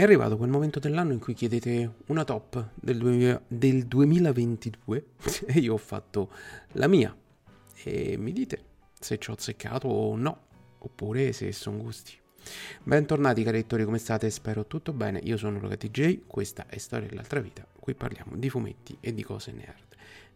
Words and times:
È 0.00 0.04
arrivato 0.04 0.38
quel 0.38 0.48
momento 0.48 0.78
dell'anno 0.78 1.12
in 1.12 1.18
cui 1.18 1.34
chiedete 1.34 1.96
una 2.06 2.24
top 2.24 2.70
del, 2.74 2.96
2000 2.96 3.42
del 3.46 3.84
2022 3.84 5.06
e 5.44 5.58
io 5.58 5.74
ho 5.74 5.76
fatto 5.76 6.30
la 6.72 6.86
mia 6.86 7.14
e 7.84 8.16
mi 8.16 8.32
dite 8.32 8.64
se 8.98 9.18
ci 9.18 9.28
ho 9.28 9.34
azzeccato 9.34 9.88
o 9.88 10.16
no, 10.16 10.44
oppure 10.78 11.32
se 11.32 11.52
sono 11.52 11.82
gusti. 11.82 12.18
Bentornati 12.82 13.42
cari 13.42 13.58
lettori, 13.58 13.84
come 13.84 13.98
state? 13.98 14.30
Spero 14.30 14.64
tutto 14.64 14.94
bene. 14.94 15.20
Io 15.22 15.36
sono 15.36 15.58
Luca 15.58 15.76
TJ, 15.76 16.20
questa 16.26 16.64
è 16.66 16.78
Storia 16.78 17.06
dell'altra 17.06 17.40
vita. 17.40 17.66
Qui 17.78 17.92
parliamo 17.92 18.36
di 18.36 18.48
fumetti 18.48 18.96
e 19.00 19.12
di 19.12 19.22
cose 19.22 19.52
nerd. 19.52 19.89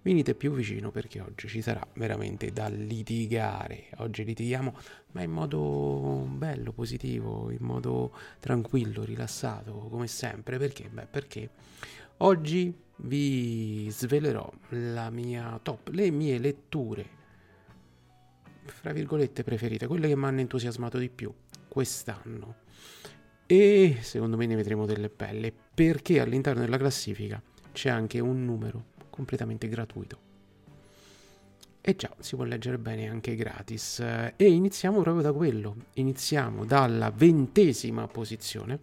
Venite 0.05 0.35
più 0.35 0.53
vicino 0.53 0.91
perché 0.91 1.21
oggi 1.21 1.49
ci 1.49 1.63
sarà 1.63 1.81
veramente 1.95 2.53
da 2.53 2.69
litigare. 2.69 3.85
Oggi 3.97 4.23
litighiamo, 4.23 4.77
ma 5.13 5.23
in 5.23 5.31
modo 5.31 6.27
bello, 6.29 6.73
positivo, 6.73 7.51
in 7.51 7.63
modo 7.63 8.15
tranquillo, 8.39 9.03
rilassato, 9.03 9.73
come 9.73 10.07
sempre. 10.07 10.59
Perché? 10.59 10.91
Beh, 10.91 11.07
perché 11.07 11.49
oggi 12.19 12.71
vi 12.97 13.89
svelerò 13.89 14.47
la 14.69 15.09
mia 15.09 15.59
top, 15.63 15.89
le 15.89 16.11
mie 16.11 16.37
letture, 16.37 17.09
fra 18.67 18.93
virgolette, 18.93 19.43
preferite, 19.43 19.87
quelle 19.87 20.09
che 20.09 20.17
mi 20.17 20.27
hanno 20.27 20.41
entusiasmato 20.41 20.99
di 20.99 21.09
più 21.09 21.33
quest'anno. 21.67 22.57
E 23.47 23.97
secondo 24.03 24.37
me 24.37 24.45
ne 24.45 24.55
vedremo 24.55 24.85
delle 24.85 25.09
belle, 25.09 25.51
perché 25.75 26.21
all'interno 26.21 26.61
della 26.61 26.77
classifica 26.77 27.43
c'è 27.73 27.89
anche 27.89 28.21
un 28.21 28.45
numero 28.45 28.93
completamente 29.15 29.69
gratuito. 29.69 30.19
E 31.81 31.95
già, 31.95 32.13
si 32.19 32.35
può 32.35 32.45
leggere 32.45 32.79
bene 32.79 33.09
anche 33.09 33.37
gratis. 33.37 34.01
E 34.01 34.35
iniziamo 34.51 35.03
proprio 35.03 35.23
da 35.23 35.33
quello. 35.33 35.77
Iniziamo 35.95 36.65
dalla 36.65 37.11
ventesima 37.11 38.09
posizione. 38.09 38.81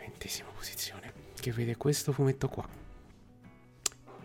Ventesima 0.00 0.50
posizione. 0.54 1.12
Che 1.34 1.52
vede 1.52 1.76
questo 1.76 2.12
fumetto 2.12 2.48
qua. 2.48 2.68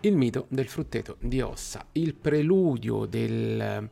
Il 0.00 0.16
mito 0.16 0.46
del 0.48 0.68
frutteto 0.68 1.16
di 1.18 1.40
ossa. 1.40 1.84
Il 1.92 2.14
preludio 2.14 3.06
del... 3.06 3.88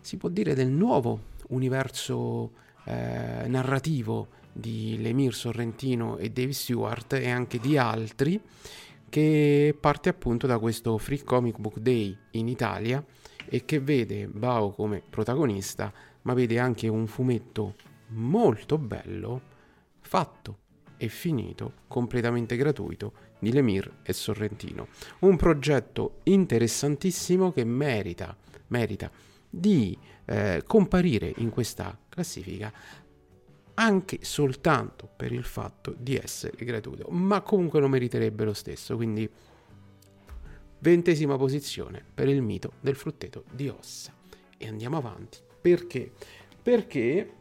si 0.00 0.16
può 0.16 0.28
dire 0.28 0.54
del 0.54 0.68
nuovo 0.68 1.28
universo 1.48 2.52
eh, 2.84 3.46
narrativo 3.48 4.38
di 4.52 4.98
Lemir 5.00 5.34
Sorrentino 5.34 6.16
e 6.16 6.30
Dave 6.30 6.52
Stewart 6.52 7.12
e 7.14 7.30
anche 7.30 7.58
di 7.58 7.76
altri 7.76 8.40
che 9.08 9.76
parte 9.78 10.08
appunto 10.08 10.46
da 10.46 10.58
questo 10.58 10.96
Free 10.98 11.24
Comic 11.24 11.58
Book 11.58 11.78
Day 11.78 12.16
in 12.32 12.48
Italia 12.48 13.04
e 13.44 13.64
che 13.64 13.80
vede 13.80 14.28
Bao 14.28 14.70
come 14.70 15.02
protagonista 15.08 15.92
ma 16.22 16.34
vede 16.34 16.58
anche 16.58 16.86
un 16.88 17.06
fumetto 17.06 17.74
molto 18.08 18.78
bello 18.78 19.40
fatto 20.00 20.58
e 20.96 21.08
finito 21.08 21.72
completamente 21.88 22.56
gratuito 22.56 23.12
di 23.38 23.52
Lemir 23.52 24.00
e 24.02 24.12
Sorrentino. 24.12 24.88
Un 25.20 25.36
progetto 25.36 26.18
interessantissimo 26.24 27.52
che 27.52 27.64
merita 27.64 28.36
merita 28.70 29.10
di 29.48 29.96
eh, 30.24 30.62
comparire 30.66 31.32
in 31.38 31.50
questa 31.50 31.96
classifica 32.08 32.72
anche 33.80 34.18
soltanto 34.20 35.08
per 35.14 35.32
il 35.32 35.42
fatto 35.42 35.94
di 35.96 36.14
essere 36.14 36.64
gratuito, 36.64 37.08
ma 37.10 37.40
comunque 37.40 37.80
lo 37.80 37.88
meriterebbe 37.88 38.44
lo 38.44 38.52
stesso, 38.52 38.94
quindi 38.94 39.28
ventesima 40.80 41.36
posizione 41.38 42.04
per 42.14 42.28
il 42.28 42.42
mito 42.42 42.72
del 42.80 42.94
frutteto 42.94 43.44
di 43.50 43.68
ossa. 43.68 44.12
E 44.58 44.68
andiamo 44.68 44.98
avanti, 44.98 45.38
perché? 45.62 46.12
Perché 46.62 47.32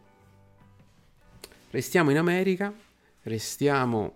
restiamo 1.71 2.09
in 2.09 2.17
America, 2.17 2.73
restiamo 3.23 4.15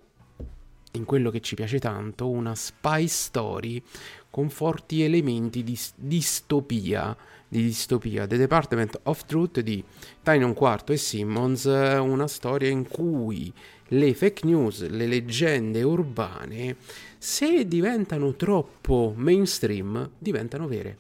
in 0.92 1.04
quello 1.04 1.30
che 1.30 1.42
ci 1.42 1.56
piace 1.56 1.78
tanto, 1.80 2.30
una 2.30 2.56
spy 2.56 3.06
story 3.06 3.84
con 4.30 4.50
forti 4.50 5.04
elementi 5.04 5.62
di 5.62 5.78
distopia 5.96 7.16
di 7.54 7.62
distopia, 7.62 8.26
The 8.26 8.38
Department 8.38 9.00
of 9.04 9.26
Truth 9.26 9.60
di 9.60 9.84
Tynon 10.24 10.56
Quarto 10.56 10.92
e 10.92 10.98
Simmons, 10.98 11.66
una 11.66 12.28
storia 12.28 12.68
in 12.70 12.88
cui 12.88 13.54
le 13.90 14.16
fake 14.16 14.44
news, 14.48 14.90
le 14.90 15.06
leggende 15.06 15.84
urbane, 15.84 16.78
se 17.16 17.68
diventano 17.68 18.34
troppo 18.34 19.14
mainstream, 19.16 20.10
diventano 20.18 20.68
vere. 20.68 20.98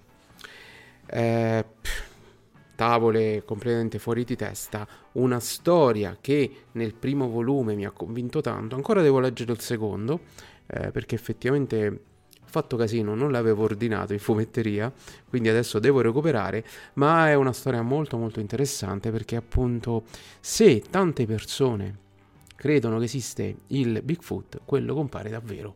Eh, 1.07 1.65
tavole 2.75 3.41
completamente 3.45 3.97
fuori 3.97 4.23
di 4.23 4.35
testa, 4.35 4.87
una 5.13 5.39
storia 5.39 6.19
che 6.21 6.65
nel 6.73 6.93
primo 6.93 7.29
volume 7.29 7.73
mi 7.73 7.85
ha 7.85 7.91
convinto 7.91 8.41
tanto, 8.41 8.75
ancora 8.75 9.01
devo 9.01 9.19
leggere 9.19 9.53
il 9.53 9.59
secondo, 9.59 10.19
eh, 10.67 10.91
perché 10.91 11.15
effettivamente 11.15 12.11
fatto 12.45 12.77
casino, 12.77 13.15
non 13.15 13.31
l'avevo 13.31 13.63
ordinato 13.63 14.13
in 14.13 14.19
fumetteria, 14.19 14.91
quindi 15.27 15.49
adesso 15.49 15.79
devo 15.79 16.01
recuperare, 16.01 16.63
ma 16.93 17.29
è 17.29 17.33
una 17.33 17.53
storia 17.53 17.81
molto 17.81 18.17
molto 18.17 18.39
interessante 18.39 19.11
perché 19.11 19.35
appunto 19.35 20.03
se 20.39 20.81
tante 20.89 21.25
persone 21.25 21.99
credono 22.55 22.97
che 22.99 23.05
esiste 23.05 23.55
il 23.67 24.01
Bigfoot, 24.03 24.61
quello 24.65 24.93
compare 24.93 25.29
davvero. 25.29 25.75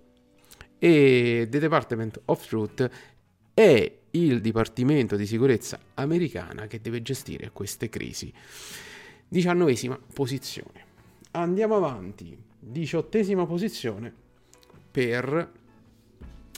E 0.80 1.48
The 1.50 1.60
Department 1.60 2.22
of 2.26 2.48
Truth 2.48 2.90
è 3.54 3.92
il 4.12 4.42
dipartimento 4.42 5.16
di 5.16 5.26
sicurezza 5.26 5.80
americana 5.96 6.68
che 6.68 6.80
deve 6.80 7.02
gestire 7.02 7.50
queste 7.52 7.90
crisi. 7.90 8.32
Diciannovesima 9.28 10.00
posizione. 10.14 10.86
Andiamo 11.32 11.76
avanti. 11.76 12.38
Diciottesima 12.60 13.46
posizione 13.46 14.14
per 14.92 15.52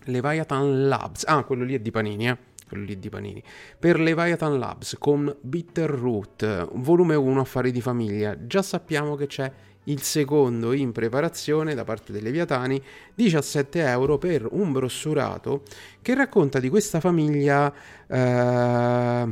Leviathan 0.06 0.88
Labs, 0.88 1.24
ah, 1.26 1.44
quello 1.44 1.64
lì 1.64 1.76
è 1.76 1.80
di 1.80 1.92
Panini, 1.92 2.28
eh? 2.28 2.38
quello 2.68 2.84
lì 2.84 3.00
di 3.00 3.10
Panini, 3.10 3.44
per 3.78 4.00
Leviathan 4.00 4.58
Labs 4.58 4.96
con 5.00 5.36
Bitter 5.42 5.90
Root, 5.90 6.70
volume 6.74 7.16
1 7.16 7.42
affari 7.42 7.72
di 7.72 7.82
famiglia. 7.82 8.38
Già 8.46 8.62
sappiamo 8.62 9.16
che 9.16 9.28
c'è 9.28 9.52
il 9.86 10.02
secondo 10.02 10.72
in 10.74 10.92
preparazione 10.92 11.74
da 11.74 11.84
parte 11.84 12.12
dei 12.12 12.22
Leviatani, 12.22 12.82
17 13.16 13.82
euro 13.82 14.18
per 14.18 14.48
un 14.52 14.72
brossurato 14.72 15.64
che 16.02 16.14
racconta 16.14 16.60
di 16.60 16.70
questa 16.70 17.00
famiglia 17.00 17.74
eh, 18.08 19.28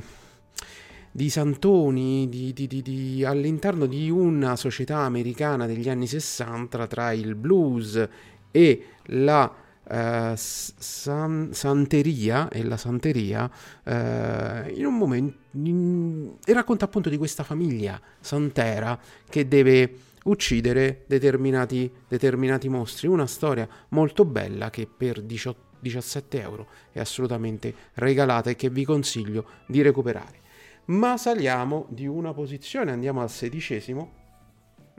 di 1.12 1.30
santoni 1.30 2.28
di, 2.30 2.54
di, 2.54 2.68
di, 2.68 3.24
all'interno 3.26 3.86
di 3.86 4.10
una 4.10 4.56
società 4.56 5.00
americana 5.00 5.66
degli 5.66 5.90
anni 5.90 6.08
60 6.08 6.88
tra 6.88 7.12
il 7.12 7.36
blues 7.36 8.08
e 8.52 8.86
la 9.06 9.66
eh, 9.90 10.34
san, 10.36 11.50
santeria 11.54 12.50
e 12.50 12.64
la 12.64 12.78
santeria 12.78 13.50
eh, 13.84 14.74
in 14.76 14.86
un 14.86 14.98
momento 14.98 15.38
in, 15.54 16.34
e 16.44 16.54
racconta 16.54 16.86
appunto 16.86 17.10
di 17.10 17.18
questa 17.18 17.44
famiglia 17.44 18.00
santera 18.20 19.00
che 19.30 19.48
deve 19.48 19.96
uccidere 20.24 21.04
determinati, 21.08 21.92
determinati 22.08 22.70
mostri. 22.70 23.08
Una 23.08 23.28
storia 23.28 23.68
molto 23.90 24.26
bella 24.26 24.70
che 24.70 24.88
per 24.88 25.22
18, 25.22 25.66
17 25.80 26.42
euro 26.42 26.68
è 26.92 27.00
assolutamente 27.00 27.74
regalata 27.96 28.50
e 28.50 28.56
che 28.56 28.70
vi 28.70 28.84
consiglio 28.84 29.46
di 29.68 29.82
recuperare. 29.82 30.46
Ma 30.86 31.18
saliamo 31.18 31.86
di 31.90 32.08
una 32.08 32.34
posizione 32.34 32.92
andiamo 32.92 33.22
al 33.22 33.30
sedicesimo 33.30 34.17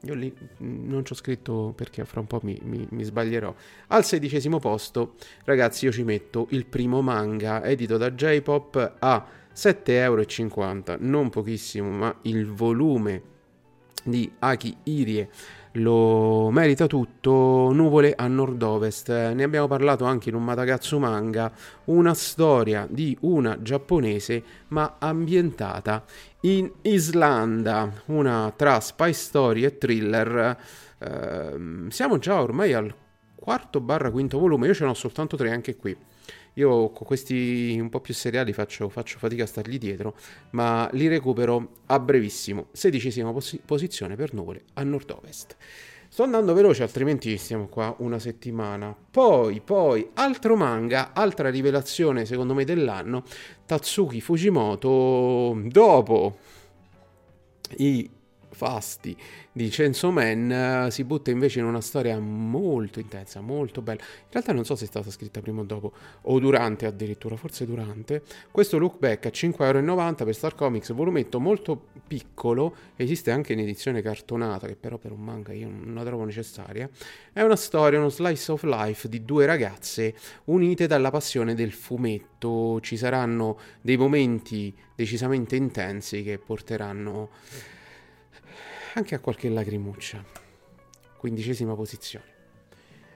io 0.02 0.14
lì 0.14 0.32
non 0.58 1.04
ci 1.04 1.12
ho 1.12 1.16
scritto 1.16 1.72
perché 1.74 2.04
fra 2.04 2.20
un 2.20 2.26
po' 2.26 2.40
mi, 2.42 2.58
mi, 2.62 2.86
mi, 2.90 3.02
sbaglierò. 3.02 3.54
Al 3.88 4.04
sedicesimo 4.04 4.58
posto, 4.58 5.14
ragazzi, 5.44 5.86
io 5.86 5.92
ci 5.92 6.04
metto 6.04 6.46
il 6.50 6.66
primo 6.66 7.02
manga 7.02 7.64
edito 7.64 7.96
da 7.96 8.12
J-Pop 8.12 8.96
a 8.98 9.26
7,50 9.54 9.90
euro, 9.90 10.24
non 11.00 11.30
pochissimo, 11.30 11.90
ma 11.90 12.16
il 12.22 12.46
volume 12.46 13.22
di 14.04 14.30
Aki 14.38 14.76
Irie 14.84 15.28
lo 15.78 16.50
merita 16.50 16.86
tutto. 16.86 17.70
Nuvole 17.72 18.14
a 18.14 18.26
nord-ovest, 18.26 19.08
ne 19.08 19.42
abbiamo 19.42 19.66
parlato 19.66 20.04
anche 20.04 20.28
in 20.28 20.34
un 20.34 20.44
Matagatsu 20.44 20.98
manga, 20.98 21.50
una 21.84 22.14
storia 22.14 22.86
di 22.88 23.16
una 23.20 23.60
giapponese 23.60 24.42
ma 24.68 24.96
ambientata 24.98 26.04
in 26.42 26.70
Islanda, 26.82 27.90
una 28.06 28.52
tra 28.54 28.80
spy 28.80 29.12
story 29.12 29.64
e 29.64 29.78
thriller. 29.78 30.56
Eh, 30.98 31.58
siamo 31.88 32.18
già 32.18 32.40
ormai 32.40 32.72
al 32.72 32.94
quarto 33.38 33.80
barra 33.80 34.10
quinto 34.10 34.38
volume, 34.38 34.66
io 34.66 34.74
ce 34.74 34.84
n'ho 34.84 34.94
soltanto 34.94 35.36
tre 35.36 35.50
anche 35.50 35.76
qui. 35.76 35.96
Io 36.54 36.90
con 36.90 37.06
questi 37.06 37.78
un 37.78 37.88
po' 37.88 38.00
più 38.00 38.12
seriali 38.12 38.52
faccio, 38.52 38.88
faccio, 38.88 39.18
fatica 39.18 39.44
a 39.44 39.46
stargli 39.46 39.78
dietro, 39.78 40.16
ma 40.50 40.88
li 40.92 41.06
recupero 41.06 41.76
a 41.86 42.00
brevissimo. 42.00 42.66
Sedicesima 42.72 43.32
pos- 43.32 43.58
posizione 43.64 44.16
per 44.16 44.34
nuvole 44.34 44.62
a 44.74 44.82
nord-ovest. 44.82 45.56
Sto 46.10 46.22
andando 46.22 46.54
veloce, 46.54 46.82
altrimenti 46.82 47.36
stiamo 47.36 47.68
qua 47.68 47.94
una 47.98 48.18
settimana. 48.18 48.96
Poi, 49.10 49.60
poi, 49.60 50.10
altro 50.14 50.56
manga, 50.56 51.12
altra 51.12 51.50
rivelazione 51.50 52.24
secondo 52.24 52.54
me 52.54 52.64
dell'anno, 52.64 53.22
Tatsuki 53.64 54.20
Fujimoto, 54.20 55.60
dopo 55.66 56.38
i 57.76 58.10
fasti 58.58 59.16
di 59.52 59.68
Chainsaw 59.68 60.10
Man 60.10 60.86
uh, 60.86 60.90
si 60.90 61.04
butta 61.04 61.30
invece 61.30 61.60
in 61.60 61.64
una 61.64 61.80
storia 61.80 62.18
molto 62.18 62.98
intensa, 62.98 63.40
molto 63.40 63.82
bella. 63.82 64.00
In 64.02 64.30
realtà 64.30 64.52
non 64.52 64.64
so 64.64 64.74
se 64.74 64.84
è 64.84 64.86
stata 64.88 65.10
scritta 65.10 65.40
prima 65.40 65.60
o 65.60 65.64
dopo, 65.64 65.92
o 66.22 66.38
durante 66.40 66.86
addirittura, 66.86 67.36
forse 67.36 67.64
durante. 67.64 68.22
Questo 68.50 68.78
look 68.78 68.98
back 68.98 69.26
a 69.26 69.28
5,90€ 69.30 70.24
per 70.24 70.34
Star 70.34 70.54
Comics, 70.56 70.92
volumetto 70.92 71.38
molto 71.38 71.86
piccolo, 72.06 72.74
esiste 72.96 73.30
anche 73.30 73.52
in 73.52 73.60
edizione 73.60 74.02
cartonata, 74.02 74.66
che 74.66 74.76
però 74.76 74.96
per 74.98 75.12
un 75.12 75.20
manga 75.20 75.52
io 75.52 75.68
non 75.68 75.94
la 75.94 76.04
trovo 76.04 76.24
necessaria. 76.24 76.88
È 77.32 77.42
una 77.42 77.56
storia, 77.56 77.98
uno 77.98 78.08
slice 78.08 78.52
of 78.52 78.64
life 78.64 79.08
di 79.08 79.24
due 79.24 79.46
ragazze 79.46 80.14
unite 80.44 80.88
dalla 80.88 81.10
passione 81.10 81.54
del 81.54 81.72
fumetto. 81.72 82.80
Ci 82.80 82.96
saranno 82.96 83.58
dei 83.80 83.96
momenti 83.96 84.74
decisamente 84.96 85.54
intensi 85.54 86.24
che 86.24 86.38
porteranno 86.38 87.30
anche 88.94 89.14
a 89.14 89.20
qualche 89.20 89.48
lacrimuccia. 89.48 90.24
Quindicesima 91.16 91.74
posizione. 91.74 92.36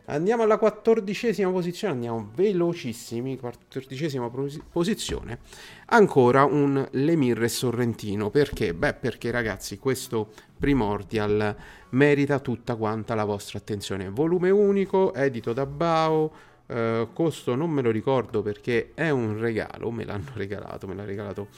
Andiamo 0.06 0.42
alla 0.42 0.58
quattordicesima 0.58 1.48
posizione, 1.50 1.94
andiamo 1.94 2.32
velocissimi, 2.34 3.38
quattordicesima 3.38 4.28
posizione. 4.70 5.38
Ancora 5.86 6.44
un 6.44 6.86
Lemir 6.90 7.48
Sorrentino, 7.48 8.28
perché? 8.28 8.74
Beh, 8.74 8.94
perché 8.94 9.30
ragazzi, 9.30 9.78
questo 9.78 10.32
Primordial 10.58 11.56
merita 11.90 12.40
tutta 12.40 12.74
quanta 12.74 13.14
la 13.14 13.24
vostra 13.24 13.58
attenzione. 13.58 14.08
Volume 14.08 14.50
unico, 14.50 15.14
edito 15.14 15.52
da 15.52 15.66
Bao, 15.66 16.32
eh, 16.66 17.08
costo 17.12 17.54
non 17.54 17.70
me 17.70 17.82
lo 17.82 17.90
ricordo 17.90 18.42
perché 18.42 18.92
è 18.94 19.10
un 19.10 19.38
regalo, 19.38 19.90
me 19.90 20.04
l'hanno 20.04 20.30
regalato, 20.34 20.86
me 20.86 20.94
l'ha 20.94 21.04
regalato 21.04 21.48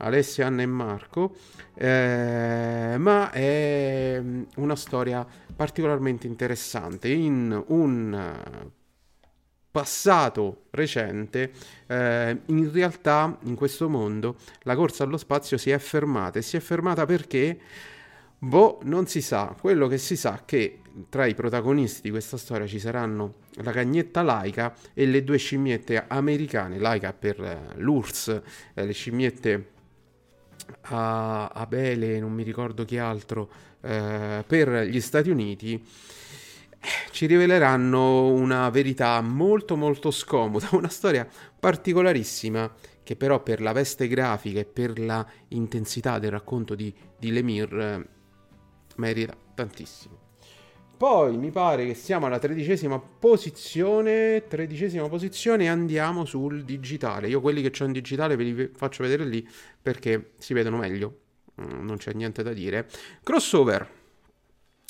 Alessia, 0.00 0.46
Anna 0.46 0.62
e 0.62 0.66
Marco, 0.66 1.36
eh, 1.74 2.96
ma 2.98 3.30
è 3.30 4.18
mm, 4.20 4.42
una 4.56 4.76
storia 4.76 5.26
particolarmente 5.54 6.26
interessante 6.26 7.08
in 7.08 7.62
un 7.68 8.68
passato 9.70 10.64
recente, 10.70 11.52
eh, 11.86 12.40
in 12.46 12.72
realtà 12.72 13.38
in 13.44 13.54
questo 13.54 13.88
mondo 13.88 14.36
la 14.62 14.74
corsa 14.74 15.04
allo 15.04 15.16
spazio 15.16 15.56
si 15.56 15.70
è 15.70 15.78
fermata 15.78 16.38
e 16.38 16.42
si 16.42 16.56
è 16.56 16.60
fermata 16.60 17.06
perché 17.06 17.58
Boh, 18.42 18.78
non 18.84 19.06
si 19.06 19.20
sa. 19.20 19.54
Quello 19.60 19.86
che 19.86 19.98
si 19.98 20.16
sa 20.16 20.38
è 20.38 20.44
che 20.46 20.78
tra 21.10 21.26
i 21.26 21.34
protagonisti 21.34 22.00
di 22.00 22.10
questa 22.10 22.38
storia 22.38 22.66
ci 22.66 22.78
saranno 22.78 23.34
la 23.56 23.70
cagnetta 23.70 24.22
Laika 24.22 24.74
e 24.94 25.04
le 25.04 25.22
due 25.24 25.36
scimmiette 25.36 26.06
americane, 26.08 26.78
Laika 26.78 27.12
per 27.12 27.38
eh, 27.38 27.58
l'URSS, 27.76 28.40
eh, 28.72 28.86
le 28.86 28.92
scimmiette 28.92 29.68
a 30.82 31.48
Abele, 31.48 32.20
non 32.20 32.32
mi 32.32 32.42
ricordo 32.42 32.84
chi 32.84 32.98
altro, 32.98 33.50
eh, 33.80 34.44
per 34.46 34.86
gli 34.86 35.00
Stati 35.00 35.30
Uniti 35.30 35.74
eh, 35.74 36.88
ci 37.10 37.26
riveleranno 37.26 38.28
una 38.28 38.68
verità 38.70 39.20
molto 39.20 39.76
molto 39.76 40.10
scomoda, 40.10 40.68
una 40.76 40.88
storia 40.88 41.28
particolarissima 41.58 42.72
che 43.02 43.16
però 43.16 43.42
per 43.42 43.60
la 43.60 43.72
veste 43.72 44.06
grafica 44.08 44.60
e 44.60 44.64
per 44.64 44.98
la 44.98 45.26
intensità 45.48 46.18
del 46.18 46.30
racconto 46.30 46.74
di, 46.74 46.94
di 47.18 47.32
Lemire 47.32 47.94
eh, 47.94 48.06
merita 48.96 49.36
tantissimo. 49.54 50.29
Poi 51.00 51.34
mi 51.38 51.50
pare 51.50 51.86
che 51.86 51.94
siamo 51.94 52.26
alla 52.26 52.38
tredicesima 52.38 52.98
posizione, 52.98 54.46
tredicesima 54.46 55.08
posizione 55.08 55.64
e 55.64 55.68
andiamo 55.68 56.26
sul 56.26 56.62
digitale. 56.62 57.26
Io 57.26 57.40
quelli 57.40 57.62
che 57.62 57.70
c'ho 57.70 57.86
in 57.86 57.92
digitale 57.92 58.36
ve 58.36 58.44
li 58.44 58.70
faccio 58.74 59.02
vedere 59.02 59.24
lì 59.24 59.48
perché 59.80 60.32
si 60.36 60.52
vedono 60.52 60.76
meglio, 60.76 61.20
mm, 61.58 61.86
non 61.86 61.96
c'è 61.96 62.12
niente 62.12 62.42
da 62.42 62.52
dire. 62.52 62.86
Crossover. 63.22 63.88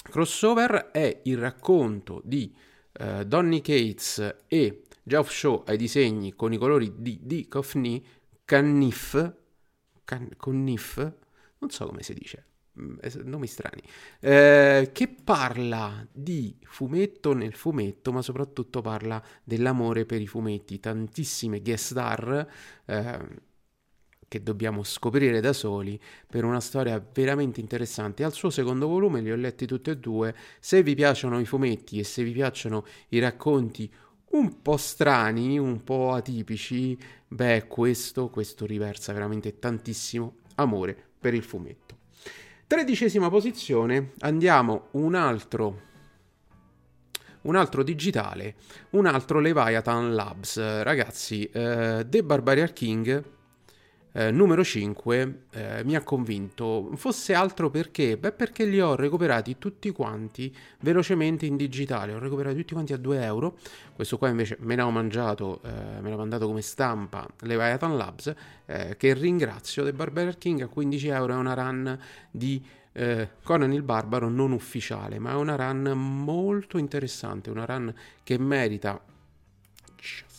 Crossover 0.03 0.91
è 0.91 1.21
il 1.23 1.39
racconto 1.39 2.21
di 2.25 2.53
uh, 2.99 3.23
Donny 3.23 3.61
Cates 3.61 4.39
e 4.49 4.83
Geoff 5.05 5.31
Shaw 5.31 5.62
ai 5.67 5.77
disegni 5.77 6.35
con 6.35 6.53
i 6.53 6.59
colori 6.59 6.93
di 6.97 7.21
Dick 7.23 7.55
of 7.55 7.71
Knee, 7.71 8.03
Cannif, 8.45 9.33
can, 10.03 10.29
Connif, 10.37 10.97
non 11.59 11.71
so 11.71 11.87
come 11.87 12.03
si 12.03 12.15
dice, 12.15 12.47
nomi 12.72 13.46
strani, 13.46 13.82
eh, 14.20 14.90
che 14.93 15.08
parla 15.08 16.06
di 16.11 16.56
fumetto 16.62 17.32
nel 17.32 17.55
fumetto, 17.55 18.12
ma 18.12 18.22
soprattutto 18.22 18.81
parla 18.81 19.22
dell'amore 19.43 20.05
per 20.06 20.20
i 20.20 20.26
fumetti. 20.26 20.81
Tantissime 20.81 21.61
guest 21.61 21.90
star 21.90 22.46
eh, 22.84 23.49
che 24.31 24.43
dobbiamo 24.44 24.84
scoprire 24.84 25.40
da 25.40 25.52
soli 25.52 26.00
per 26.28 26.44
una 26.44 26.61
storia 26.61 27.05
veramente 27.12 27.61
interessante. 27.61 28.22
Al 28.22 28.32
suo 28.32 28.50
secondo 28.50 28.87
volume 28.87 29.20
li 29.20 29.32
ho 29.32 29.37
letti 29.37 29.66
tutti 29.66 29.90
e 29.90 29.99
due. 29.99 30.34
Se 30.61 30.82
vi 30.84 30.94
piacciono 30.94 31.40
i 31.40 31.44
fumetti 31.44 31.99
e 31.99 32.05
se 32.05 32.23
vi 32.23 32.32
piacciono 32.32 32.87
i 33.08 33.19
racconti 33.19 33.93
un 34.31 34.62
po' 34.62 34.76
strani, 34.76 35.58
un 35.58 35.82
po' 35.82 36.12
atipici, 36.12 36.96
beh, 37.26 37.66
questo, 37.66 38.28
questo 38.31 38.66
riversa 38.66 39.12
veramente 39.12 39.58
tantissimo 39.58 40.37
amore 40.55 40.96
per 41.19 41.34
il 41.34 41.43
fumetto. 41.43 42.00
Tredicesima 42.70 43.28
posizione, 43.28 44.12
andiamo 44.20 44.90
un 44.93 45.17
altro, 45.17 45.81
un 47.40 47.56
altro 47.56 47.82
digitale, 47.82 48.55
un 48.90 49.06
altro 49.06 49.40
Leviathan 49.40 50.14
Labs. 50.14 50.81
Ragazzi, 50.84 51.50
uh, 51.52 52.08
The 52.08 52.22
Barbarian 52.22 52.72
King 52.72 53.25
eh, 54.12 54.31
numero 54.31 54.65
5 54.65 55.43
eh, 55.51 55.85
mi 55.85 55.95
ha 55.95 56.03
convinto. 56.03 56.91
Fosse 56.95 57.35
altro 57.35 57.71
perché? 57.71 58.17
Beh, 58.17 58.33
perché 58.33 58.65
li 58.65 58.81
ho 58.81 58.95
recuperati 58.95 59.59
tutti 59.59 59.91
quanti 59.91 60.55
velocemente 60.81 61.47
in 61.47 61.57
digitale. 61.57 62.14
Ho 62.14 62.19
recuperato 62.19 62.57
tutti 62.57 62.73
quanti 62.73 62.93
a 62.93 62.97
2 62.97 63.23
euro. 63.23 63.59
Questo 63.95 64.19
qua 64.19 64.29
invece 64.29 64.57
me 64.61 64.76
l'ho 64.76 64.90
mangiato, 64.90 65.61
eh, 65.62 66.00
me 66.00 66.11
l'ha 66.11 66.17
mandato 66.17 66.47
come 66.47 66.62
stampa 66.62 67.26
Leviathan 67.40 67.97
Labs, 67.97 68.35
eh, 68.67 68.97
che 68.97 69.14
ringrazio. 69.14 69.85
The 69.85 69.93
Barbarian 69.93 70.38
King 70.38 70.62
a 70.62 70.67
15 70.67 71.09
euro 71.09 71.35
è 71.35 71.37
una 71.37 71.55
run 71.55 71.99
di 72.31 72.64
eh, 72.93 73.29
Conan 73.45 73.73
il 73.73 73.83
Barbaro 73.83 74.29
non 74.29 74.50
ufficiale, 74.52 75.19
ma 75.19 75.31
è 75.31 75.35
una 75.35 75.55
run 75.55 75.93
molto 75.95 76.79
interessante, 76.79 77.50
una 77.50 77.64
run 77.64 77.95
che 78.25 78.38
merita 78.38 79.00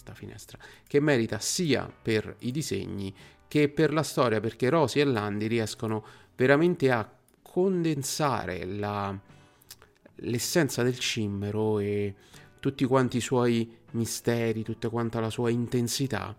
sta 0.01 0.13
finestra 0.16 0.58
che 0.88 1.00
merita 1.00 1.38
sia 1.40 1.90
per 2.01 2.36
i 2.40 2.51
disegni 2.51 3.13
che 3.51 3.67
per 3.67 3.91
la 3.91 4.01
storia, 4.01 4.39
perché 4.39 4.70
Rosy 4.70 5.01
e 5.01 5.03
Landi 5.03 5.48
riescono 5.48 6.05
veramente 6.38 6.89
a 6.89 7.05
condensare 7.41 8.63
la, 8.63 9.13
l'essenza 10.15 10.84
del 10.84 10.98
cimmero 10.98 11.79
e 11.79 12.15
tutti 12.62 12.86
quanti 12.86 13.17
i 13.17 13.20
suoi 13.20 13.70
misteri, 13.91 14.63
tutta 14.63 14.88
quanta 14.88 15.20
la 15.20 15.29
sua 15.29 15.50
intensità 15.50 16.34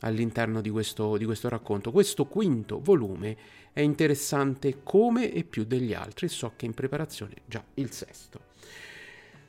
all'interno 0.00 0.60
di 0.60 0.68
questo, 0.68 1.16
di 1.16 1.24
questo 1.24 1.48
racconto. 1.48 1.92
Questo 1.92 2.24
quinto 2.24 2.80
volume 2.80 3.36
è 3.72 3.80
interessante 3.80 4.80
come 4.82 5.32
e 5.32 5.44
più 5.44 5.66
degli 5.66 5.94
altri, 5.94 6.26
so 6.26 6.54
che 6.56 6.66
in 6.66 6.74
preparazione 6.74 7.34
già 7.46 7.62
il 7.74 7.92
sesto. 7.92 8.40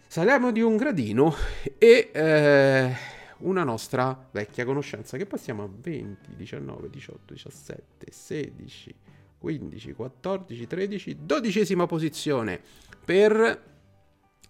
Saliamo 0.05 0.51
di 0.51 0.61
un 0.61 0.77
gradino 0.77 1.33
e... 1.79 2.11
Eh, 2.13 3.15
una 3.39 3.63
nostra 3.63 4.27
vecchia 4.31 4.65
conoscenza 4.65 5.17
che 5.17 5.25
passiamo 5.25 5.63
a 5.63 5.69
20, 5.69 6.35
19, 6.35 6.89
18, 6.89 7.33
17, 7.33 8.11
16, 8.11 8.95
15, 9.37 9.93
14, 9.93 10.67
13, 10.67 11.17
dodicesima 11.21 11.85
posizione 11.85 12.59
per 13.03 13.63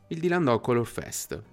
il 0.08 0.20
Dylan 0.20 0.44
Dog 0.44 0.62
Color 0.62 0.86
Fest. 0.86 1.44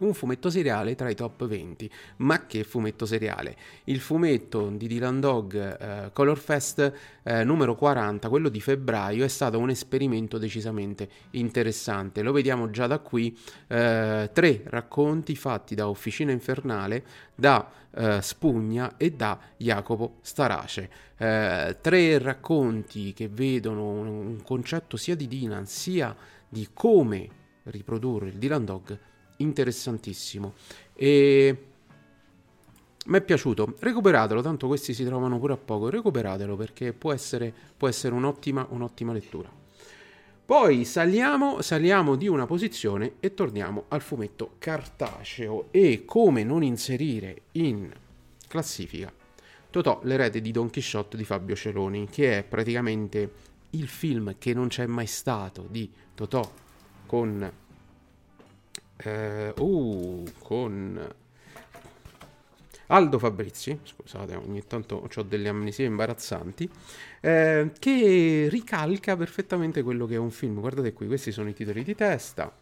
Un 0.00 0.12
fumetto 0.12 0.50
seriale 0.50 0.94
tra 0.94 1.08
i 1.08 1.14
top 1.14 1.46
20. 1.46 1.90
Ma 2.16 2.46
che 2.46 2.64
fumetto 2.64 3.06
seriale? 3.06 3.56
Il 3.84 4.00
fumetto 4.00 4.68
di 4.70 4.86
Dylan 4.86 5.20
Dog 5.20 5.54
eh, 5.54 6.10
Color 6.12 6.38
Fest 6.38 6.92
eh, 7.22 7.44
numero 7.44 7.74
40, 7.74 8.28
quello 8.28 8.48
di 8.48 8.60
febbraio, 8.60 9.24
è 9.24 9.28
stato 9.28 9.58
un 9.58 9.70
esperimento 9.70 10.38
decisamente 10.38 11.08
interessante. 11.30 12.22
Lo 12.22 12.32
vediamo 12.32 12.70
già 12.70 12.86
da 12.86 12.98
qui. 12.98 13.36
Eh, 13.68 14.30
tre 14.32 14.62
racconti 14.66 15.36
fatti 15.36 15.74
da 15.74 15.88
Officina 15.88 16.32
Infernale, 16.32 17.04
da 17.34 17.70
eh, 17.94 18.20
Spugna 18.20 18.96
e 18.96 19.12
da 19.12 19.38
Jacopo 19.56 20.16
Starace. 20.22 20.90
Eh, 21.16 21.76
tre 21.80 22.18
racconti 22.18 23.12
che 23.12 23.28
vedono 23.28 23.88
un, 23.88 24.06
un 24.06 24.42
concetto 24.42 24.96
sia 24.96 25.14
di 25.14 25.28
Dylan 25.28 25.66
sia 25.66 26.14
di 26.48 26.68
come 26.72 27.42
riprodurre 27.64 28.28
il 28.28 28.34
Dylan 28.34 28.64
Dog 28.64 28.98
interessantissimo. 29.36 30.54
E 30.94 31.64
mi 33.06 33.18
è 33.18 33.20
piaciuto, 33.20 33.74
recuperatelo, 33.78 34.40
tanto 34.40 34.66
questi 34.66 34.94
si 34.94 35.04
trovano 35.04 35.38
pure 35.38 35.52
a 35.54 35.56
poco, 35.56 35.90
recuperatelo 35.90 36.56
perché 36.56 36.92
può 36.92 37.12
essere, 37.12 37.52
può 37.76 37.88
essere 37.88 38.14
un'ottima, 38.14 38.66
un'ottima 38.70 39.12
lettura. 39.12 39.50
Poi 40.46 40.84
saliamo, 40.84 41.62
saliamo 41.62 42.16
di 42.16 42.28
una 42.28 42.44
posizione 42.44 43.14
e 43.20 43.32
torniamo 43.32 43.84
al 43.88 44.02
fumetto 44.02 44.56
cartaceo 44.58 45.68
e 45.70 46.04
come 46.04 46.44
non 46.44 46.62
inserire 46.62 47.42
in 47.52 47.90
classifica 48.46 49.12
Totò, 49.74 49.98
l'erede 50.04 50.40
di 50.40 50.52
Don 50.52 50.70
Quixote 50.70 51.16
di 51.16 51.24
Fabio 51.24 51.56
Celoni, 51.56 52.06
che 52.08 52.38
è 52.38 52.42
praticamente 52.44 53.32
il 53.70 53.88
film 53.88 54.36
che 54.38 54.54
non 54.54 54.68
c'è 54.68 54.86
mai 54.86 55.08
stato 55.08 55.66
di 55.68 55.90
Totò 56.14 56.48
con 57.06 57.52
eh, 58.96 59.52
uh, 59.56 60.24
con 60.38 61.14
Aldo 62.88 63.18
Fabrizi, 63.18 63.78
scusate, 63.82 64.34
ogni 64.34 64.62
tanto 64.66 65.08
ho 65.14 65.22
delle 65.22 65.48
amnesie 65.48 65.86
imbarazzanti, 65.86 66.68
eh, 67.20 67.72
che 67.78 68.46
ricalca 68.50 69.16
perfettamente 69.16 69.82
quello 69.82 70.06
che 70.06 70.14
è 70.14 70.18
un 70.18 70.30
film. 70.30 70.60
Guardate 70.60 70.92
qui, 70.92 71.06
questi 71.06 71.32
sono 71.32 71.48
i 71.48 71.54
titoli 71.54 71.82
di 71.82 71.94
testa 71.94 72.52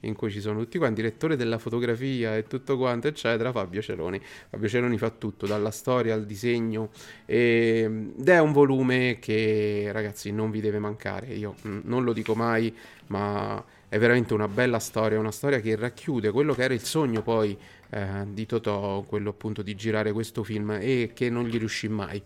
in 0.00 0.14
cui 0.14 0.30
ci 0.30 0.40
sono 0.40 0.58
tutti 0.60 0.78
quanti, 0.78 1.00
direttore 1.00 1.36
della 1.36 1.58
fotografia 1.58 2.36
e 2.36 2.46
tutto 2.46 2.76
quanto, 2.76 3.08
eccetera, 3.08 3.52
Fabio 3.52 3.82
Celoni. 3.82 4.20
Fabio 4.50 4.68
Celoni 4.68 4.98
fa 4.98 5.10
tutto, 5.10 5.46
dalla 5.46 5.70
storia 5.70 6.14
al 6.14 6.26
disegno, 6.26 6.90
e, 7.24 8.12
ed 8.18 8.28
è 8.28 8.38
un 8.38 8.52
volume 8.52 9.18
che, 9.20 9.88
ragazzi, 9.92 10.30
non 10.30 10.50
vi 10.50 10.60
deve 10.60 10.78
mancare. 10.78 11.28
Io 11.28 11.54
mm, 11.66 11.80
non 11.84 12.04
lo 12.04 12.12
dico 12.12 12.34
mai, 12.34 12.74
ma 13.06 13.62
è 13.94 13.98
veramente 14.00 14.34
una 14.34 14.48
bella 14.48 14.80
storia, 14.80 15.20
una 15.20 15.30
storia 15.30 15.60
che 15.60 15.76
racchiude 15.76 16.32
quello 16.32 16.52
che 16.52 16.64
era 16.64 16.74
il 16.74 16.82
sogno 16.82 17.22
poi 17.22 17.56
eh, 17.90 18.24
di 18.26 18.44
Totò, 18.44 19.02
quello 19.02 19.30
appunto 19.30 19.62
di 19.62 19.76
girare 19.76 20.10
questo 20.10 20.42
film 20.42 20.78
e 20.80 21.12
che 21.14 21.30
non 21.30 21.44
gli 21.44 21.56
riuscì 21.56 21.86
mai, 21.86 22.20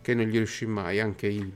che 0.00 0.14
non 0.14 0.24
gli 0.24 0.38
riuscì 0.38 0.64
mai, 0.64 1.00
anche 1.00 1.26
i 1.26 1.54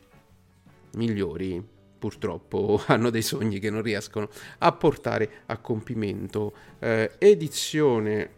migliori 0.96 1.66
purtroppo 1.98 2.82
hanno 2.88 3.08
dei 3.08 3.22
sogni 3.22 3.58
che 3.58 3.70
non 3.70 3.80
riescono 3.80 4.28
a 4.58 4.72
portare 4.72 5.44
a 5.46 5.56
compimento. 5.56 6.52
Eh, 6.78 7.12
edizione 7.16 8.28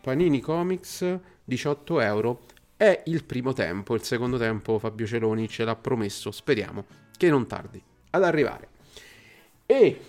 Panini 0.00 0.40
Comics 0.40 1.20
18 1.44 2.00
euro 2.00 2.40
è 2.76 3.00
il 3.06 3.22
primo 3.22 3.52
tempo, 3.52 3.94
il 3.94 4.02
secondo 4.02 4.38
tempo 4.38 4.80
Fabio 4.80 5.06
Celoni 5.06 5.48
ce 5.48 5.62
l'ha 5.62 5.76
promesso, 5.76 6.32
speriamo 6.32 6.84
che 7.16 7.30
non 7.30 7.46
tardi 7.46 7.80
ad 8.10 8.24
arrivare. 8.24 8.68
E 9.66 10.00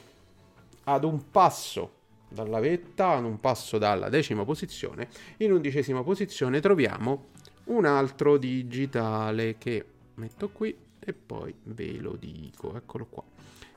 ad 0.85 1.03
un 1.03 1.29
passo 1.29 1.91
dalla 2.29 2.59
vetta, 2.59 3.11
ad 3.11 3.23
un 3.23 3.39
passo 3.39 3.77
dalla 3.77 4.09
decima 4.09 4.43
posizione, 4.43 5.07
in 5.37 5.51
undicesima 5.51 6.03
posizione 6.03 6.59
troviamo 6.59 7.27
un 7.65 7.85
altro 7.85 8.37
digitale 8.37 9.57
che 9.57 9.85
metto 10.15 10.49
qui 10.49 10.75
e 10.99 11.13
poi 11.13 11.53
ve 11.63 11.97
lo 11.99 12.15
dico, 12.19 12.75
eccolo 12.75 13.05
qua. 13.05 13.23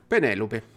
Penelope. 0.06 0.76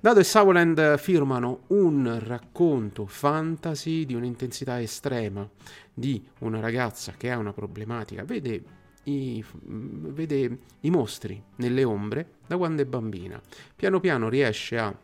Dado 0.00 0.20
e 0.20 0.24
Savoland 0.24 0.96
firmano 0.98 1.64
un 1.68 2.18
racconto 2.22 3.06
fantasy 3.06 4.06
di 4.06 4.14
un'intensità 4.14 4.80
estrema 4.80 5.48
di 5.92 6.24
una 6.38 6.58
ragazza 6.58 7.12
che 7.16 7.30
ha 7.30 7.36
una 7.36 7.52
problematica, 7.52 8.24
vede 8.24 8.62
i, 9.04 9.44
vede 9.62 10.58
i 10.80 10.90
mostri 10.90 11.42
nelle 11.56 11.84
ombre 11.84 12.36
da 12.46 12.56
quando 12.56 12.80
è 12.80 12.86
bambina. 12.86 13.40
Piano 13.76 14.00
piano 14.00 14.28
riesce 14.30 14.78
a 14.78 14.94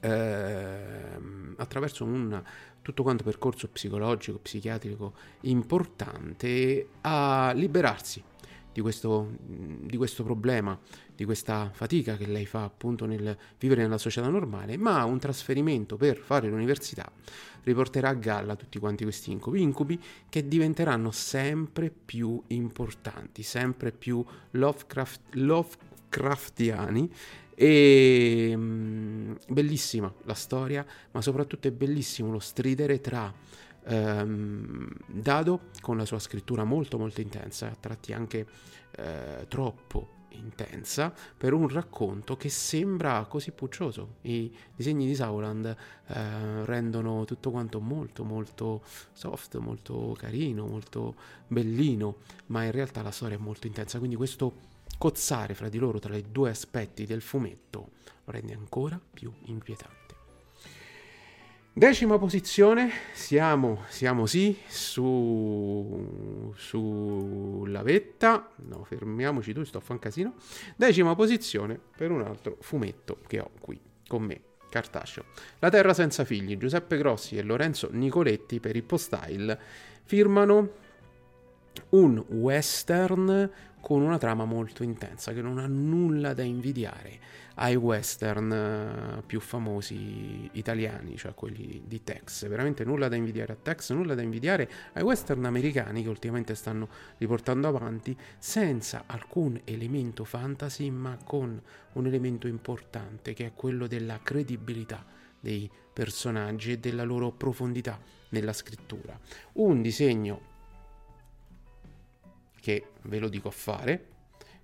eh, 0.00 1.18
attraverso 1.56 2.04
un 2.04 2.42
tutto 2.82 3.02
quanto 3.02 3.24
percorso 3.24 3.68
psicologico, 3.68 4.38
psichiatrico 4.38 5.12
importante 5.42 6.88
a 7.02 7.52
liberarsi 7.54 8.22
di 8.72 8.80
questo, 8.80 9.32
di 9.38 9.96
questo, 9.96 10.22
problema, 10.22 10.78
di 11.14 11.24
questa 11.24 11.70
fatica 11.72 12.16
che 12.16 12.26
lei 12.26 12.46
fa 12.46 12.64
appunto 12.64 13.04
nel 13.04 13.36
vivere 13.58 13.82
nella 13.82 13.98
società 13.98 14.28
normale, 14.28 14.76
ma 14.76 15.04
un 15.04 15.18
trasferimento 15.18 15.96
per 15.96 16.16
fare 16.16 16.48
l'università 16.48 17.10
riporterà 17.62 18.08
a 18.08 18.14
galla 18.14 18.56
tutti 18.56 18.78
quanti 18.78 19.04
questi 19.04 19.30
incubi, 19.30 19.60
incubi 19.60 20.00
che 20.28 20.46
diventeranno 20.48 21.10
sempre 21.10 21.90
più 21.90 22.42
importanti, 22.48 23.42
sempre 23.42 23.92
più 23.92 24.24
Lovecraft, 24.52 25.34
Lovecraftiani 25.34 27.10
e 27.60 28.54
mm, 28.56 29.32
bellissima 29.48 30.10
la 30.22 30.32
storia, 30.32 30.82
ma 31.10 31.20
soprattutto 31.20 31.68
è 31.68 31.70
bellissimo 31.70 32.32
lo 32.32 32.38
stridere 32.38 33.02
tra 33.02 33.30
ehm, 33.84 34.88
Dado 35.06 35.60
con 35.82 35.98
la 35.98 36.06
sua 36.06 36.18
scrittura 36.18 36.64
molto 36.64 36.96
molto 36.96 37.20
intensa, 37.20 37.66
a 37.66 37.76
tratti 37.78 38.14
anche 38.14 38.46
eh, 38.92 39.44
troppo 39.46 40.16
intensa 40.30 41.12
per 41.36 41.52
un 41.52 41.68
racconto 41.68 42.34
che 42.38 42.48
sembra 42.48 43.26
così 43.28 43.50
puccioso. 43.50 44.14
I 44.22 44.56
disegni 44.74 45.04
di 45.04 45.14
Sauland 45.14 45.66
eh, 45.66 46.64
rendono 46.64 47.26
tutto 47.26 47.50
quanto 47.50 47.78
molto 47.78 48.24
molto 48.24 48.82
soft, 49.12 49.58
molto 49.58 50.16
carino, 50.16 50.66
molto 50.66 51.14
bellino, 51.46 52.20
ma 52.46 52.64
in 52.64 52.70
realtà 52.70 53.02
la 53.02 53.10
storia 53.10 53.36
è 53.36 53.40
molto 53.40 53.66
intensa, 53.66 53.98
quindi 53.98 54.16
questo 54.16 54.69
cozzare 55.00 55.54
fra 55.54 55.70
di 55.70 55.78
loro 55.78 55.98
tra 55.98 56.14
i 56.14 56.26
due 56.30 56.50
aspetti 56.50 57.06
del 57.06 57.22
fumetto 57.22 57.92
lo 58.22 58.32
rende 58.32 58.52
ancora 58.52 59.00
più 59.10 59.32
inquietante. 59.44 59.96
Decima 61.72 62.18
posizione, 62.18 62.90
siamo, 63.14 63.84
siamo 63.88 64.26
sì 64.26 64.54
su, 64.68 66.52
sulla 66.54 67.82
vetta, 67.82 68.50
no 68.56 68.84
fermiamoci 68.84 69.54
tu, 69.54 69.64
sto 69.64 69.78
a 69.78 69.80
fare 69.80 69.94
un 69.94 70.00
casino. 70.00 70.34
Decima 70.76 71.14
posizione 71.14 71.80
per 71.96 72.10
un 72.10 72.20
altro 72.20 72.58
fumetto 72.60 73.20
che 73.26 73.40
ho 73.40 73.52
qui 73.58 73.80
con 74.06 74.22
me, 74.22 74.38
cartaceo. 74.68 75.24
La 75.60 75.70
terra 75.70 75.94
senza 75.94 76.26
figli, 76.26 76.58
Giuseppe 76.58 76.98
Grossi 76.98 77.38
e 77.38 77.42
Lorenzo 77.42 77.88
Nicoletti 77.90 78.60
per 78.60 78.76
Ippostyle 78.76 79.58
firmano 80.04 80.88
un 81.90 82.18
western 82.28 83.50
con 83.80 84.02
una 84.02 84.18
trama 84.18 84.44
molto 84.44 84.82
intensa 84.82 85.32
che 85.32 85.42
non 85.42 85.58
ha 85.58 85.66
nulla 85.66 86.34
da 86.34 86.42
invidiare 86.42 87.18
ai 87.54 87.76
western 87.76 88.52
eh, 88.52 89.22
più 89.26 89.40
famosi 89.40 90.48
italiani, 90.52 91.16
cioè 91.16 91.34
quelli 91.34 91.82
di 91.86 92.02
Tex. 92.02 92.46
Veramente 92.48 92.84
nulla 92.84 93.08
da 93.08 93.16
invidiare 93.16 93.52
a 93.52 93.56
Tex, 93.60 93.92
nulla 93.92 94.14
da 94.14 94.22
invidiare 94.22 94.70
ai 94.92 95.02
western 95.02 95.44
americani 95.44 96.02
che 96.02 96.08
ultimamente 96.08 96.54
stanno 96.54 96.88
riportando 97.18 97.68
avanti 97.68 98.16
senza 98.38 99.04
alcun 99.06 99.60
elemento 99.64 100.24
fantasy, 100.24 100.90
ma 100.90 101.16
con 101.22 101.60
un 101.92 102.06
elemento 102.06 102.46
importante 102.46 103.34
che 103.34 103.46
è 103.46 103.52
quello 103.54 103.86
della 103.86 104.20
credibilità 104.22 105.04
dei 105.38 105.70
personaggi 105.92 106.72
e 106.72 106.78
della 106.78 107.04
loro 107.04 107.32
profondità 107.32 107.98
nella 108.30 108.52
scrittura. 108.52 109.18
Un 109.54 109.82
disegno 109.82 110.48
che 112.60 112.84
ve 113.02 113.18
lo 113.18 113.28
dico 113.28 113.48
a 113.48 113.52
fare, 113.52 114.06